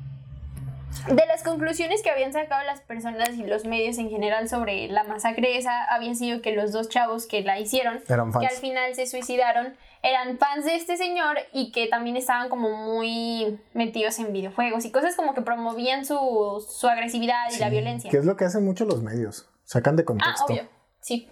de 1.07 1.25
las 1.27 1.43
conclusiones 1.43 2.01
que 2.03 2.09
habían 2.09 2.33
sacado 2.33 2.63
las 2.65 2.81
personas 2.81 3.29
y 3.31 3.43
los 3.45 3.65
medios 3.65 3.97
en 3.97 4.09
general 4.09 4.49
sobre 4.49 4.87
la 4.87 5.03
masacre 5.03 5.57
esa, 5.57 5.83
había 5.85 6.13
sido 6.15 6.41
que 6.41 6.51
los 6.53 6.71
dos 6.71 6.89
chavos 6.89 7.25
que 7.27 7.41
la 7.41 7.59
hicieron, 7.59 8.01
Eran 8.07 8.31
que 8.31 8.45
al 8.47 8.55
final 8.55 8.93
se 8.95 9.07
suicidaron, 9.07 9.75
eran 10.03 10.37
fans 10.37 10.65
de 10.65 10.75
este 10.75 10.97
señor 10.97 11.37
y 11.53 11.71
que 11.71 11.87
también 11.87 12.17
estaban 12.17 12.49
como 12.49 12.69
muy 12.71 13.59
metidos 13.73 14.19
en 14.19 14.31
videojuegos 14.33 14.85
y 14.85 14.91
cosas 14.91 15.15
como 15.15 15.33
que 15.33 15.41
promovían 15.41 16.05
su, 16.05 16.65
su 16.69 16.87
agresividad 16.87 17.51
y 17.55 17.59
la 17.59 17.69
violencia. 17.69 18.09
Que 18.11 18.17
es 18.17 18.25
lo 18.25 18.37
que 18.37 18.45
hacen 18.45 18.63
mucho 18.65 18.85
los 18.85 19.01
medios. 19.01 19.49
Sacan 19.63 19.95
de 19.95 20.03
Ah, 20.03 20.05
contexto. 20.05 20.45
obvio, 20.45 20.63
sí. 21.01 21.29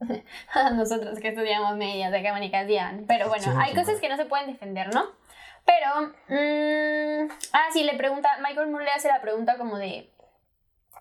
Nosotros 0.74 1.18
que 1.20 1.28
estudiamos 1.28 1.76
medias 1.76 2.12
de 2.12 2.22
comunicación. 2.22 3.04
Pero 3.06 3.28
bueno, 3.28 3.44
Sí, 3.44 3.50
hay 3.58 3.74
cosas 3.74 3.98
que 4.00 4.08
no 4.08 4.16
se 4.16 4.26
pueden 4.26 4.46
defender, 4.48 4.92
¿no? 4.94 5.04
Pero, 5.66 6.12
mm, 6.28 7.28
ah, 7.52 7.66
sí, 7.72 7.82
le 7.82 7.94
pregunta, 7.94 8.38
Michael 8.40 8.68
Moore 8.70 8.84
le 8.84 8.90
hace 8.92 9.08
la 9.08 9.20
pregunta 9.20 9.58
como 9.58 9.76
de, 9.78 10.08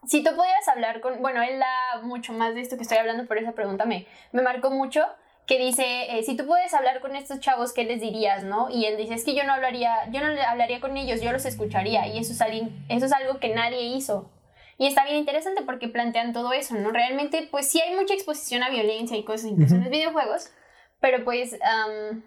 si 0.08 0.24
tú 0.24 0.36
pudieras 0.36 0.68
hablar 0.68 1.02
con, 1.02 1.22
bueno, 1.22 1.42
él 1.44 1.60
da 1.60 2.02
mucho 2.02 2.34
más 2.34 2.56
de 2.56 2.62
esto 2.62 2.76
que 2.76 2.82
estoy 2.84 2.98
hablando, 2.98 3.26
pero 3.28 3.42
esa 3.42 3.52
pregunta 3.54 3.86
me, 3.86 4.08
me 4.32 4.42
marcó 4.42 4.72
mucho, 4.72 5.06
que 5.48 5.60
dice, 5.60 6.18
eh, 6.18 6.24
si 6.24 6.36
tú 6.36 6.48
puedes 6.48 6.74
hablar 6.74 7.00
con 7.02 7.16
estos 7.16 7.40
chavos, 7.40 7.72
¿qué 7.74 7.84
les 7.84 8.02
dirías, 8.02 8.44
no? 8.44 8.68
Y 8.72 8.86
él 8.86 8.98
dice, 8.98 9.14
es 9.14 9.24
que 9.24 9.36
yo 9.36 9.44
no 9.44 9.54
hablaría, 9.54 10.10
yo 10.12 10.20
no 10.22 10.28
hablaría 10.48 10.82
con 10.82 10.98
ellos, 10.98 11.22
yo 11.22 11.32
los 11.32 11.46
escucharía, 11.46 12.08
y 12.08 12.18
eso 12.18 12.34
es, 12.34 12.42
alguien- 12.42 12.84
eso 12.90 13.06
es 13.06 13.14
algo 13.14 13.40
que 13.40 13.50
nadie 13.54 13.82
hizo. 13.84 14.32
Y 14.80 14.88
está 14.88 15.04
bien 15.06 15.18
interesante 15.18 15.62
porque 15.62 15.88
plantean 15.88 16.34
todo 16.34 16.52
eso, 16.52 16.74
¿no? 16.76 16.92
Realmente, 16.92 17.48
pues 17.52 17.70
sí 17.70 17.80
hay 17.80 17.96
mucha 17.96 18.16
exposición 18.16 18.64
a 18.64 18.70
violencia 18.72 19.16
y 19.16 19.24
cosas, 19.24 19.46
incluso 19.52 19.76
en 19.76 19.82
los 19.82 19.90
videojuegos, 19.92 20.52
pero 21.00 21.24
pues 21.24 21.56
am, 21.62 22.24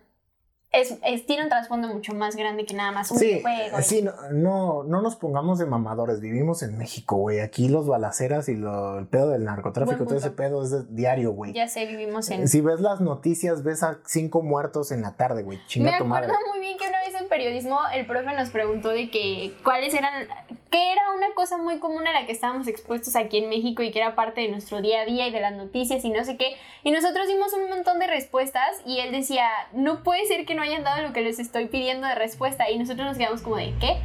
es, 0.71 0.99
es- 1.03 1.25
tiene 1.27 1.45
un 1.45 1.49
trasfondo 1.49 1.89
mucho 1.89 2.13
más 2.15 2.37
grande 2.37 2.67
que 2.67 2.75
nada 2.75 2.93
más 2.93 3.11
un 3.11 3.19
Sí, 3.19 3.27
videojuego. 3.27 3.79
sí, 3.83 4.03
no, 4.03 4.13
no, 4.33 4.83
no 4.85 5.01
nos 5.01 5.17
pongamos 5.17 5.59
de 5.59 5.65
mamadores. 5.67 6.21
Vivimos 6.21 6.63
en 6.63 6.77
México, 6.77 7.17
güey. 7.17 7.41
Aquí 7.41 7.69
los 7.69 7.87
balaceras 7.89 8.49
y 8.49 8.55
lo- 8.57 8.99
el 8.99 9.07
pedo 9.07 9.31
del 9.31 9.45
narcotráfico, 9.45 10.05
todo 10.05 10.17
ese 10.17 10.31
pedo 10.31 10.63
es 10.63 10.71
de 10.71 10.85
diario, 10.91 11.33
güey. 11.33 11.53
Ya 11.55 11.69
sé, 11.69 11.87
vivimos 11.87 12.31
en... 12.31 12.49
Si 12.49 12.61
ves 12.61 12.81
las 12.81 13.01
noticias, 13.01 13.63
ves 13.63 13.83
a 13.83 13.99
cinco 14.05 14.43
muertos 14.43 14.93
en 14.93 15.03
la 15.03 15.17
tarde, 15.17 15.43
güey. 15.43 15.59
Me 15.59 15.65
tu 15.91 16.05
acuerdo 16.05 16.05
madre. 16.07 16.33
muy 16.51 16.61
bien 16.61 16.77
que 16.79 16.87
una 16.87 17.01
vez 17.01 17.15
en 17.21 17.29
periodismo 17.29 17.79
el 17.95 18.07
profe 18.07 18.35
nos 18.37 18.51
preguntó 18.51 18.91
de 18.91 19.11
que 19.11 19.55
cuáles 19.65 19.95
eran, 19.95 20.29
que 20.71 20.93
era 20.93 21.03
una 21.17 21.35
cosa 21.35 21.57
muy 21.57 21.79
común 21.79 22.07
a 22.07 22.13
la 22.13 22.27
que 22.27 22.33
estábamos 22.33 22.67
expuestos 22.69 23.17
aquí 23.17 23.39
en 23.39 23.49
México 23.49 23.83
y 23.83 23.91
que 23.91 23.99
era 24.01 24.15
parte 24.15 24.43
de 24.43 24.49
nuestro 24.49 24.81
día 24.83 25.01
a 25.03 25.05
día 25.05 25.27
y 25.27 25.31
de 25.33 25.41
las 25.41 25.55
noticias 25.55 26.05
y 26.05 26.11
no 26.11 26.25
sé 26.25 26.37
qué. 26.37 26.57
Y 26.85 26.91
nosotros 26.91 27.27
dimos 27.27 27.53
un 27.55 27.69
montón 27.69 27.99
de 27.99 28.07
respuestas 28.07 28.69
y 28.85 29.01
él 29.01 29.13
decía, 29.13 29.47
no 29.73 30.03
puede 30.03 30.27
ser 30.27 30.45
que 30.45 30.55
no 30.55 30.63
hayan 30.63 30.85
dado 30.85 31.03
lo 31.03 31.13
que 31.13 31.23
les 31.23 31.39
estoy 31.39 31.67
pidiendo 31.69 32.07
de 32.07 32.15
respuesta. 32.15 32.71
Y 32.71 32.79
nosotros 32.79 33.07
nos 33.07 33.17
quedamos 33.17 33.43
como 33.43 33.57
de, 33.57 33.75
¿qué? 33.81 33.99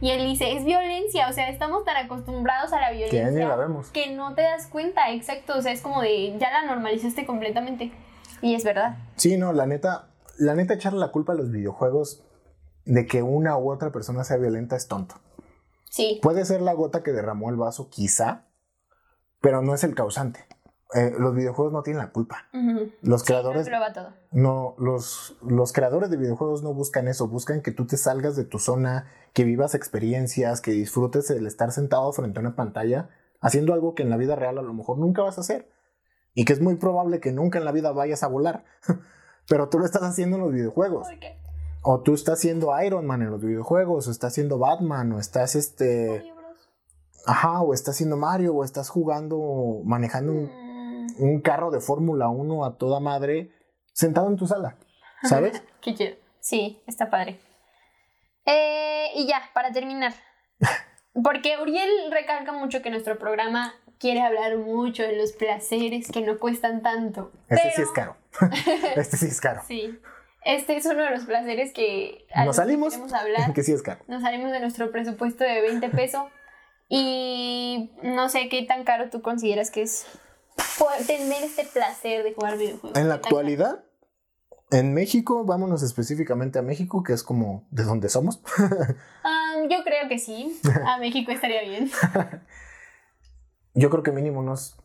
Y 0.00 0.10
él 0.10 0.24
dice, 0.26 0.52
es 0.52 0.64
violencia, 0.64 1.28
o 1.28 1.32
sea, 1.32 1.48
estamos 1.48 1.84
tan 1.84 1.96
acostumbrados 1.96 2.72
a 2.72 2.80
la 2.80 2.88
Que 2.90 2.96
violencia 2.96 3.22
ya 3.24 3.30
ni 3.30 3.44
la 3.44 3.56
vemos. 3.56 3.88
que 3.90 4.10
no 4.14 4.34
te 4.34 4.42
das 4.42 4.66
cuenta, 4.66 5.10
exacto, 5.10 5.54
o 5.56 5.62
sea, 5.62 5.72
es 5.72 5.80
como 5.80 6.02
de, 6.02 6.36
ya 6.38 6.50
la 6.50 6.64
normalizaste 6.64 7.24
completamente. 7.24 7.92
Y 8.42 8.54
es 8.54 8.64
verdad. 8.64 8.96
Sí, 9.16 9.38
no, 9.38 9.54
la 9.54 9.66
neta, 9.66 10.08
la 10.38 10.54
neta 10.54 10.74
echarle 10.74 10.98
la 10.98 11.08
culpa 11.08 11.32
a 11.32 11.36
los 11.36 11.50
videojuegos 11.50 12.22
de 12.84 13.06
que 13.06 13.22
una 13.22 13.56
u 13.56 13.70
otra 13.72 13.90
persona 13.90 14.22
sea 14.24 14.36
violenta 14.36 14.76
es 14.76 14.86
tonto. 14.86 15.14
Sí. 15.96 16.20
Puede 16.22 16.44
ser 16.44 16.60
la 16.60 16.74
gota 16.74 17.02
que 17.02 17.12
derramó 17.12 17.48
el 17.48 17.56
vaso, 17.56 17.88
quizá, 17.88 18.44
pero 19.40 19.62
no 19.62 19.74
es 19.74 19.82
el 19.82 19.94
causante. 19.94 20.44
Eh, 20.94 21.12
los 21.18 21.34
videojuegos 21.34 21.72
no 21.72 21.82
tienen 21.82 22.02
la 22.02 22.12
culpa. 22.12 22.48
Los 23.00 23.22
Sí, 23.22 23.26
creadores 23.28 23.66
no 23.68 23.92
todo. 23.94 24.12
no, 24.30 24.74
los, 24.78 25.36
los 25.42 25.72
creadores 25.72 26.10
de 26.10 26.16
videojuegos 26.18 26.62
no 26.62 26.74
buscan 26.74 27.08
eso, 27.08 27.26
buscan 27.28 27.62
que 27.62 27.72
tú 27.72 27.86
te 27.86 27.96
salgas 27.96 28.36
de 28.36 28.44
tu 28.44 28.58
zona, 28.58 29.10
que 29.32 29.44
vivas 29.44 29.74
experiencias, 29.74 30.60
que 30.60 30.70
disfrutes 30.72 31.30
el 31.30 31.46
estar 31.46 31.72
sentado 31.72 32.12
frente 32.12 32.38
a 32.38 32.42
una 32.42 32.54
pantalla, 32.56 33.08
haciendo 33.40 33.72
algo 33.72 33.94
que 33.94 34.02
en 34.02 34.10
la 34.10 34.16
vida 34.18 34.36
real 34.36 34.58
a 34.58 34.62
lo 34.62 34.74
mejor 34.74 34.98
nunca 34.98 35.22
vas 35.22 35.38
a 35.38 35.40
hacer. 35.40 35.70
Y 36.34 36.44
que 36.44 36.52
es 36.52 36.60
muy 36.60 36.76
probable 36.76 37.20
que 37.20 37.32
nunca 37.32 37.58
en 37.58 37.64
la 37.64 37.72
vida 37.72 37.92
vayas 37.92 38.22
a 38.22 38.28
volar. 38.28 38.64
Pero 39.48 39.68
tú 39.70 39.78
lo 39.78 39.86
estás 39.86 40.02
haciendo 40.02 40.36
en 40.36 40.42
los 40.42 40.52
videojuegos. 40.52 41.08
¿Por 41.08 41.18
qué? 41.18 41.40
O 41.88 42.00
tú 42.00 42.14
estás 42.14 42.40
siendo 42.40 42.70
Iron 42.82 43.06
Man 43.06 43.22
en 43.22 43.30
los 43.30 43.40
videojuegos, 43.40 44.08
o 44.08 44.10
estás 44.10 44.34
siendo 44.34 44.58
Batman, 44.58 45.12
o 45.12 45.20
estás 45.20 45.54
este. 45.54 46.32
Ajá, 47.26 47.60
o 47.60 47.74
estás 47.74 47.96
siendo 47.96 48.16
Mario, 48.16 48.54
o 48.54 48.64
estás 48.64 48.88
jugando, 48.88 49.80
manejando 49.84 50.32
un, 50.32 50.66
Mm, 51.06 51.22
un 51.22 51.40
carro 51.40 51.70
de 51.70 51.80
Fórmula 51.80 52.28
1 52.28 52.64
a 52.64 52.76
toda 52.76 53.00
madre, 53.00 53.50
sentado 53.92 54.28
en 54.28 54.36
tu 54.36 54.46
sala. 54.46 54.76
¿Sabes? 55.22 55.62
Qué 55.80 55.94
chido. 55.94 56.16
Sí, 56.40 56.80
está 56.86 57.10
padre. 57.10 57.40
Eh, 58.44 59.08
y 59.14 59.26
ya, 59.26 59.42
para 59.54 59.72
terminar. 59.72 60.14
Porque 61.24 61.58
Uriel 61.60 61.90
recalca 62.10 62.52
mucho 62.52 62.82
que 62.82 62.90
nuestro 62.90 63.18
programa 63.18 63.74
quiere 63.98 64.22
hablar 64.22 64.58
mucho 64.58 65.02
de 65.02 65.16
los 65.16 65.32
placeres 65.32 66.10
que 66.10 66.20
no 66.20 66.38
cuestan 66.38 66.82
tanto. 66.82 67.32
Este 67.48 67.72
sí 67.72 67.82
es 67.82 67.90
caro. 67.90 68.16
este 68.96 69.16
sí 69.16 69.26
es 69.26 69.40
caro. 69.40 69.62
Sí. 69.66 69.98
Este 70.46 70.76
es 70.76 70.86
uno 70.86 71.02
de 71.02 71.10
los 71.10 71.24
placeres 71.24 71.72
que 71.72 72.24
Nos 72.36 72.46
que 72.46 72.52
salimos. 72.54 72.92
queremos 72.92 73.12
hablar. 73.12 73.52
que 73.54 73.64
sí 73.64 73.72
es 73.72 73.82
caro. 73.82 74.04
Nos 74.06 74.22
salimos 74.22 74.52
de 74.52 74.60
nuestro 74.60 74.92
presupuesto 74.92 75.42
de 75.42 75.60
20 75.60 75.88
pesos. 75.90 76.22
Y 76.88 77.90
no 78.04 78.28
sé 78.28 78.48
qué 78.48 78.62
tan 78.62 78.84
caro 78.84 79.10
tú 79.10 79.22
consideras 79.22 79.72
que 79.72 79.82
es 79.82 80.06
poder 80.78 81.04
tener 81.04 81.42
este 81.42 81.64
placer 81.64 82.22
de 82.22 82.32
jugar 82.32 82.58
videojuegos. 82.58 82.96
En 82.96 83.08
la 83.08 83.16
actualidad, 83.16 83.84
en 84.70 84.94
México, 84.94 85.44
vámonos 85.44 85.82
específicamente 85.82 86.60
a 86.60 86.62
México, 86.62 87.02
que 87.02 87.12
es 87.12 87.24
como 87.24 87.66
de 87.72 87.82
donde 87.82 88.08
somos. 88.08 88.40
Ah, 89.24 89.54
yo 89.68 89.82
creo 89.82 90.08
que 90.08 90.20
sí. 90.20 90.60
A 90.86 90.98
México 91.00 91.32
estaría 91.32 91.62
bien. 91.62 91.90
Yo 93.74 93.90
creo 93.90 94.04
que 94.04 94.12
mínimo 94.12 94.38
unos. 94.38 94.76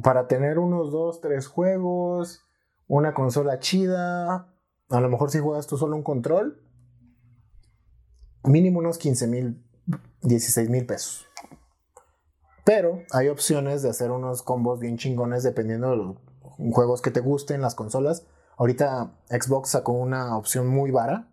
Para 0.00 0.28
tener 0.28 0.60
unos 0.60 0.92
dos, 0.92 1.20
tres 1.20 1.48
juegos, 1.48 2.47
una 2.88 3.14
consola 3.14 3.60
chida, 3.60 4.48
a 4.88 5.00
lo 5.00 5.08
mejor 5.08 5.30
si 5.30 5.38
juegas 5.38 5.66
tú 5.66 5.76
solo 5.76 5.94
un 5.94 6.02
control, 6.02 6.62
mínimo 8.44 8.80
unos 8.80 8.98
15 8.98 9.26
mil, 9.26 9.64
16 10.22 10.70
mil 10.70 10.86
pesos. 10.86 11.26
Pero 12.64 13.02
hay 13.12 13.28
opciones 13.28 13.82
de 13.82 13.90
hacer 13.90 14.10
unos 14.10 14.42
combos 14.42 14.80
bien 14.80 14.98
chingones 14.98 15.42
dependiendo 15.42 15.90
de 15.90 15.96
los 15.96 16.16
juegos 16.72 17.00
que 17.00 17.10
te 17.10 17.20
gusten, 17.20 17.62
las 17.62 17.74
consolas. 17.74 18.26
Ahorita 18.56 19.12
Xbox 19.30 19.70
sacó 19.70 19.92
una 19.92 20.36
opción 20.36 20.66
muy 20.66 20.90
vara 20.90 21.28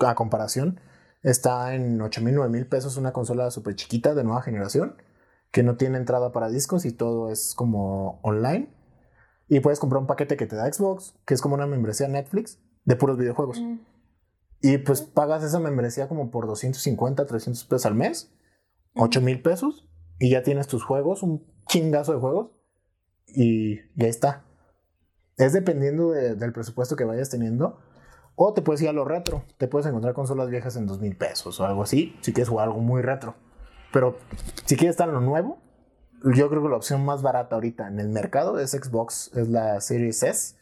a 0.00 0.14
comparación. 0.14 0.80
Está 1.22 1.74
en 1.74 2.00
8 2.00 2.20
mil, 2.20 2.34
9 2.34 2.50
mil 2.50 2.66
pesos 2.68 2.96
una 2.96 3.12
consola 3.12 3.50
súper 3.50 3.74
chiquita 3.74 4.14
de 4.14 4.22
nueva 4.22 4.42
generación 4.42 4.96
que 5.50 5.62
no 5.62 5.76
tiene 5.76 5.98
entrada 5.98 6.32
para 6.32 6.50
discos 6.50 6.84
y 6.84 6.92
todo 6.92 7.30
es 7.30 7.54
como 7.54 8.20
online. 8.22 8.68
Y 9.48 9.60
puedes 9.60 9.78
comprar 9.78 10.00
un 10.00 10.06
paquete 10.06 10.36
que 10.36 10.46
te 10.46 10.56
da 10.56 10.70
Xbox, 10.72 11.14
que 11.24 11.34
es 11.34 11.40
como 11.40 11.54
una 11.54 11.66
membresía 11.66 12.08
Netflix 12.08 12.58
de 12.84 12.96
puros 12.96 13.16
videojuegos. 13.16 13.60
Mm, 13.60 13.78
Y 14.62 14.78
pues 14.78 15.02
pagas 15.02 15.44
esa 15.44 15.60
membresía 15.60 16.08
como 16.08 16.30
por 16.30 16.46
250, 16.46 17.26
300 17.26 17.64
pesos 17.64 17.86
al 17.86 17.94
mes, 17.94 18.32
8 18.94 19.20
mil 19.20 19.40
pesos, 19.42 19.88
y 20.18 20.30
ya 20.30 20.42
tienes 20.42 20.66
tus 20.66 20.82
juegos, 20.84 21.22
un 21.22 21.44
chingazo 21.68 22.12
de 22.14 22.18
juegos, 22.20 22.50
y, 23.28 23.74
y 23.94 24.02
ahí 24.04 24.08
está. 24.08 24.44
Es 25.36 25.52
dependiendo 25.52 26.10
de- 26.10 26.34
del 26.34 26.52
presupuesto 26.52 26.96
que 26.96 27.04
vayas 27.04 27.28
teniendo, 27.30 27.78
O 28.38 28.52
te 28.52 28.60
puedes 28.60 28.82
ir 28.82 28.90
a 28.90 28.92
lo 28.92 29.06
retro. 29.06 29.44
Te 29.56 29.66
puedes 29.66 29.86
encontrar 29.86 30.12
consolas 30.12 30.50
viejas 30.50 30.76
en 30.76 30.86
dos 30.86 31.00
mil 31.00 31.16
pesos 31.16 31.58
o 31.58 31.64
algo 31.64 31.82
así, 31.82 32.14
si 32.20 32.34
quieres 32.34 32.50
jugar 32.50 32.68
algo 32.68 32.80
muy 32.80 33.00
retro. 33.00 33.34
Pero 33.94 34.18
si 34.66 34.76
quieres 34.76 34.92
estar 34.92 35.08
en 35.08 35.14
lo 35.14 35.22
nuevo, 35.22 35.56
yo 36.24 36.48
creo 36.48 36.62
que 36.62 36.68
la 36.68 36.76
opción 36.76 37.04
más 37.04 37.22
barata 37.22 37.54
ahorita 37.54 37.88
en 37.88 38.00
el 38.00 38.08
mercado 38.08 38.58
es 38.58 38.72
Xbox, 38.72 39.30
es 39.34 39.48
la 39.48 39.80
Series 39.80 40.22
S, 40.22 40.56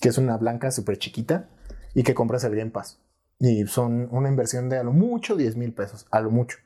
que 0.00 0.08
es 0.08 0.18
una 0.18 0.36
blanca 0.36 0.70
súper 0.70 0.98
chiquita 0.98 1.48
y 1.94 2.02
que 2.02 2.14
compras 2.14 2.44
el 2.44 2.56
Game 2.56 2.70
Pass. 2.70 3.00
Y 3.38 3.66
son 3.66 4.08
una 4.10 4.28
inversión 4.28 4.68
de 4.68 4.78
a 4.78 4.82
lo 4.82 4.92
mucho 4.92 5.36
10 5.36 5.56
mil 5.56 5.72
pesos, 5.72 6.06
a 6.10 6.20
lo 6.20 6.30
mucho. 6.30 6.58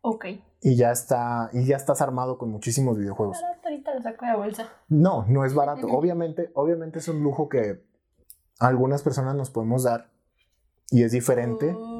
Ok. 0.00 0.26
Y 0.60 0.76
ya 0.76 0.92
está, 0.92 1.50
y 1.52 1.64
ya 1.64 1.76
estás 1.76 2.00
armado 2.00 2.38
con 2.38 2.50
muchísimos 2.50 2.98
videojuegos. 2.98 3.40
Barato, 3.40 3.68
ahorita 3.68 3.94
lo 3.94 4.02
saco 4.02 4.24
de 4.24 4.30
la 4.30 4.36
bolsa. 4.36 4.68
No, 4.88 5.24
no 5.28 5.44
es 5.44 5.54
barato. 5.54 5.88
obviamente, 5.88 6.50
obviamente 6.54 7.00
es 7.00 7.08
un 7.08 7.22
lujo 7.22 7.48
que 7.48 7.84
algunas 8.60 9.02
personas 9.02 9.34
nos 9.34 9.50
podemos 9.50 9.82
dar 9.82 10.10
y 10.90 11.02
es 11.02 11.12
diferente. 11.12 11.66
Uh, 11.66 11.91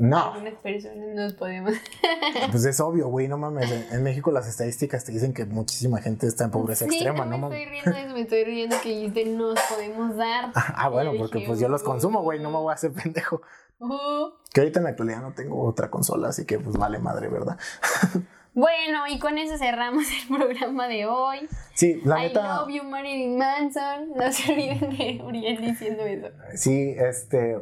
No, 0.00 0.32
Algunas 0.34 0.54
personas 0.60 1.08
nos 1.14 1.32
podemos. 1.34 1.72
pues 2.52 2.64
es 2.64 2.78
obvio, 2.78 3.08
güey, 3.08 3.26
no 3.26 3.36
mames. 3.36 3.70
En- 3.70 3.86
En 3.90 4.02
México 4.04 4.30
las 4.30 4.46
estadísticas 4.48 5.04
te 5.04 5.10
dicen 5.12 5.32
que 5.34 5.44
muchísima 5.44 6.00
gente 6.00 6.26
está 6.28 6.44
en 6.44 6.50
pobreza 6.52 6.84
Sí, 6.84 6.94
extrema, 6.94 7.24
no 7.24 7.36
¿no 7.36 7.48
me 7.48 7.56
estoy 7.64 7.72
riendo 7.72 7.98
eso, 7.98 8.14
me 8.14 8.20
estoy 8.20 8.44
riendo 8.44 8.76
que 8.80 8.88
dijiste 8.90 9.24
nos 9.26 9.58
podemos 9.68 10.16
dar. 10.16 10.52
Ah, 10.54 10.88
bueno, 10.88 11.12
porque 11.18 11.40
pues 11.46 11.58
yo 11.58 11.68
los 11.68 11.82
consumo, 11.82 12.22
güey, 12.22 12.38
no 12.38 12.50
me 12.50 12.58
voy 12.58 12.70
a 12.70 12.74
hacer 12.74 12.92
pendejo. 12.92 13.42
Uh. 13.80 14.30
Que 14.52 14.60
ahorita 14.60 14.78
en 14.80 14.84
la 14.84 14.90
actualidad 14.90 15.20
no 15.20 15.32
tengo 15.32 15.62
otra 15.64 15.90
consola, 15.90 16.28
así 16.28 16.44
que 16.44 16.58
pues 16.58 16.76
vale 16.76 16.98
madre, 16.98 17.28
¿verdad? 17.28 17.58
Bueno, 18.54 19.06
y 19.06 19.20
con 19.20 19.38
eso 19.38 19.56
cerramos 19.56 20.04
el 20.10 20.36
programa 20.36 20.88
de 20.88 21.06
hoy. 21.06 21.48
Sí, 21.74 22.00
la 22.04 22.18
I 22.18 22.28
neta, 22.28 22.56
love 22.56 22.68
you, 22.70 22.82
Marilyn 22.82 23.38
Manson. 23.38 24.14
No 24.16 24.32
se 24.32 24.50
olviden 24.52 24.80
de 24.98 25.20
Uriel 25.24 25.60
diciendo 25.60 26.02
eso. 26.04 26.28
sí, 26.56 26.94
este... 26.98 27.58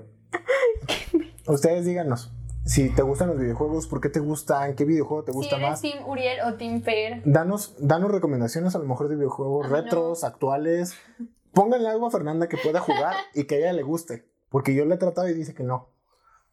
Ustedes 1.48 1.85
díganos, 1.85 2.32
si 2.64 2.90
te 2.90 3.02
gustan 3.02 3.28
los 3.28 3.38
videojuegos, 3.38 3.87
¿por 3.87 4.00
qué 4.00 4.09
te 4.09 4.18
gustan? 4.18 4.74
¿Qué 4.74 4.85
videojuego 4.85 5.22
te 5.24 5.32
Si 5.32 5.37
gusta 5.37 5.56
eres 5.56 5.70
más? 5.70 5.80
Team 5.80 6.09
Uriel 6.09 6.40
o 6.46 6.54
Team 6.54 6.82
Fer. 6.82 7.22
Danos, 7.24 7.76
danos 7.78 8.11
recomendaciones 8.11 8.74
a 8.74 8.78
lo 8.78 8.85
mejor 8.85 9.09
de 9.09 9.14
videojuegos 9.16 9.66
Ay, 9.66 9.70
no. 9.70 9.76
retros, 9.76 10.24
actuales. 10.24 10.96
Pónganle 11.52 11.88
algo 11.88 12.06
a 12.06 12.11
Fernanda 12.11 12.48
que 12.48 12.56
pueda 12.56 12.80
jugar 12.80 13.14
y 13.35 13.44
que 13.44 13.54
a 13.54 13.59
ella 13.59 13.72
le 13.72 13.82
guste. 13.82 14.26
Porque 14.48 14.74
yo 14.74 14.85
le 14.85 14.96
he 14.96 14.98
tratado 14.98 15.28
y 15.28 15.35
dice 15.35 15.54
que 15.54 15.62
no. 15.62 15.88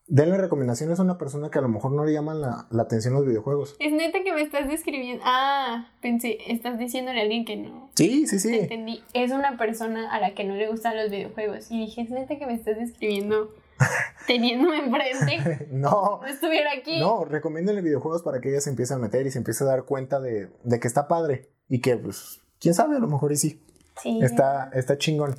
Denle 0.05 0.37
recomendaciones 0.37 0.99
a 0.99 1.03
una 1.03 1.17
persona 1.17 1.49
que 1.49 1.59
a 1.59 1.61
lo 1.61 1.69
mejor 1.69 1.91
no 1.93 2.03
le 2.05 2.11
llaman 2.13 2.41
la, 2.41 2.67
la 2.69 2.83
atención 2.83 3.13
los 3.13 3.25
videojuegos. 3.25 3.75
Es 3.79 3.91
neta 3.93 4.19
que 4.23 4.33
me 4.33 4.41
estás 4.41 4.67
describiendo. 4.67 5.23
Ah, 5.25 5.87
pensé, 6.01 6.37
estás 6.47 6.77
diciéndole 6.77 7.19
a 7.19 7.23
alguien 7.23 7.45
que 7.45 7.55
no. 7.55 7.89
Sí, 7.95 8.27
sí, 8.27 8.37
sí. 8.37 8.55
entendí. 8.55 9.01
Es 9.13 9.31
una 9.31 9.57
persona 9.57 10.13
a 10.13 10.19
la 10.19 10.35
que 10.35 10.43
no 10.43 10.55
le 10.55 10.67
gustan 10.69 10.95
los 10.97 11.09
videojuegos. 11.09 11.71
Y 11.71 11.79
dije, 11.79 12.01
es 12.01 12.09
neta 12.11 12.37
que 12.37 12.45
me 12.45 12.53
estás 12.53 12.77
describiendo 12.77 13.49
teniéndome 14.27 14.79
enfrente. 14.79 15.67
No, 15.71 16.19
No 16.21 16.25
estuviera 16.27 16.71
aquí. 16.77 16.99
no, 16.99 17.25
recomiéndenle 17.25 17.81
videojuegos 17.81 18.21
para 18.23 18.39
que 18.41 18.49
ella 18.49 18.61
se 18.61 18.69
empiece 18.69 18.93
a 18.93 18.97
meter 18.97 19.25
y 19.25 19.31
se 19.31 19.37
empiece 19.39 19.63
a 19.63 19.67
dar 19.67 19.83
cuenta 19.83 20.19
de, 20.19 20.49
de 20.63 20.79
que 20.79 20.87
está 20.87 21.07
padre. 21.07 21.49
Y 21.69 21.81
que, 21.81 21.97
pues, 21.97 22.41
quién 22.59 22.73
sabe, 22.73 22.97
a 22.97 22.99
lo 22.99 23.07
mejor 23.07 23.31
y 23.31 23.37
sí. 23.37 23.65
Sí. 24.01 24.19
Está, 24.21 24.69
está 24.73 24.97
chingón. 24.97 25.35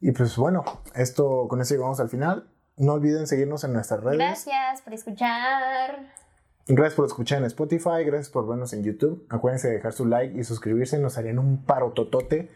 Y 0.00 0.10
pues 0.12 0.36
bueno, 0.36 0.64
esto 0.96 1.46
con 1.48 1.60
eso 1.60 1.74
llegamos 1.74 2.00
al 2.00 2.08
final. 2.08 2.48
No 2.76 2.94
olviden 2.94 3.26
seguirnos 3.26 3.62
en 3.64 3.72
nuestras 3.72 4.02
redes. 4.02 4.18
Gracias 4.18 4.82
por 4.82 4.92
escuchar. 4.94 6.12
Gracias 6.66 6.94
por 6.94 7.06
escuchar 7.06 7.38
en 7.38 7.44
Spotify, 7.44 8.04
gracias 8.04 8.28
por 8.30 8.46
vernos 8.46 8.72
en 8.72 8.82
YouTube. 8.82 9.26
Acuérdense 9.30 9.68
de 9.68 9.74
dejar 9.74 9.92
su 9.92 10.06
like 10.06 10.38
y 10.38 10.44
suscribirse, 10.44 10.98
nos 10.98 11.18
harían 11.18 11.38
un 11.38 11.64
parototote. 11.64 12.50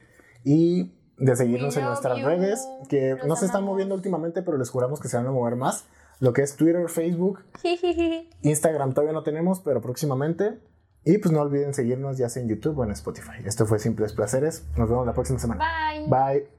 Y 0.45 0.96
de 1.19 1.37
seguirnos 1.37 1.77
en 1.77 1.85
nuestras 1.85 2.23
redes, 2.23 2.67
que 2.89 3.17
no 3.27 3.37
se 3.37 3.47
están 3.47 3.65
moviendo 3.65 3.95
últimamente, 3.95 4.43
pero 4.43 4.59
les 4.59 4.71
juramos 4.71 5.01
que 5.01 5.09
se 5.09 5.17
van 5.17 5.27
a 5.27 5.33
mover 5.33 5.57
más. 5.57 5.85
Lo 6.19 6.33
que 6.33 6.43
es 6.43 6.57
Twitter, 6.57 6.89
Facebook, 6.89 7.41
Instagram 8.43 8.95
todavía 8.95 9.13
no 9.13 9.23
tenemos, 9.23 9.61
pero 9.61 9.81
próximamente. 9.81 10.59
Y 11.05 11.19
pues 11.19 11.31
no 11.33 11.41
olviden 11.41 11.73
seguirnos 11.73 12.19
ya 12.19 12.29
sea 12.29 12.43
en 12.43 12.49
YouTube 12.49 12.79
o 12.79 12.85
en 12.85 12.91
Spotify. 12.91 13.43
Esto 13.45 13.65
fue 13.65 13.79
Simples 13.79 14.13
Placeres. 14.13 14.65
Nos 14.77 14.89
vemos 14.89 15.07
la 15.07 15.13
próxima 15.13 15.39
semana. 15.39 15.65
Bye. 15.93 16.09
Bye. 16.09 16.56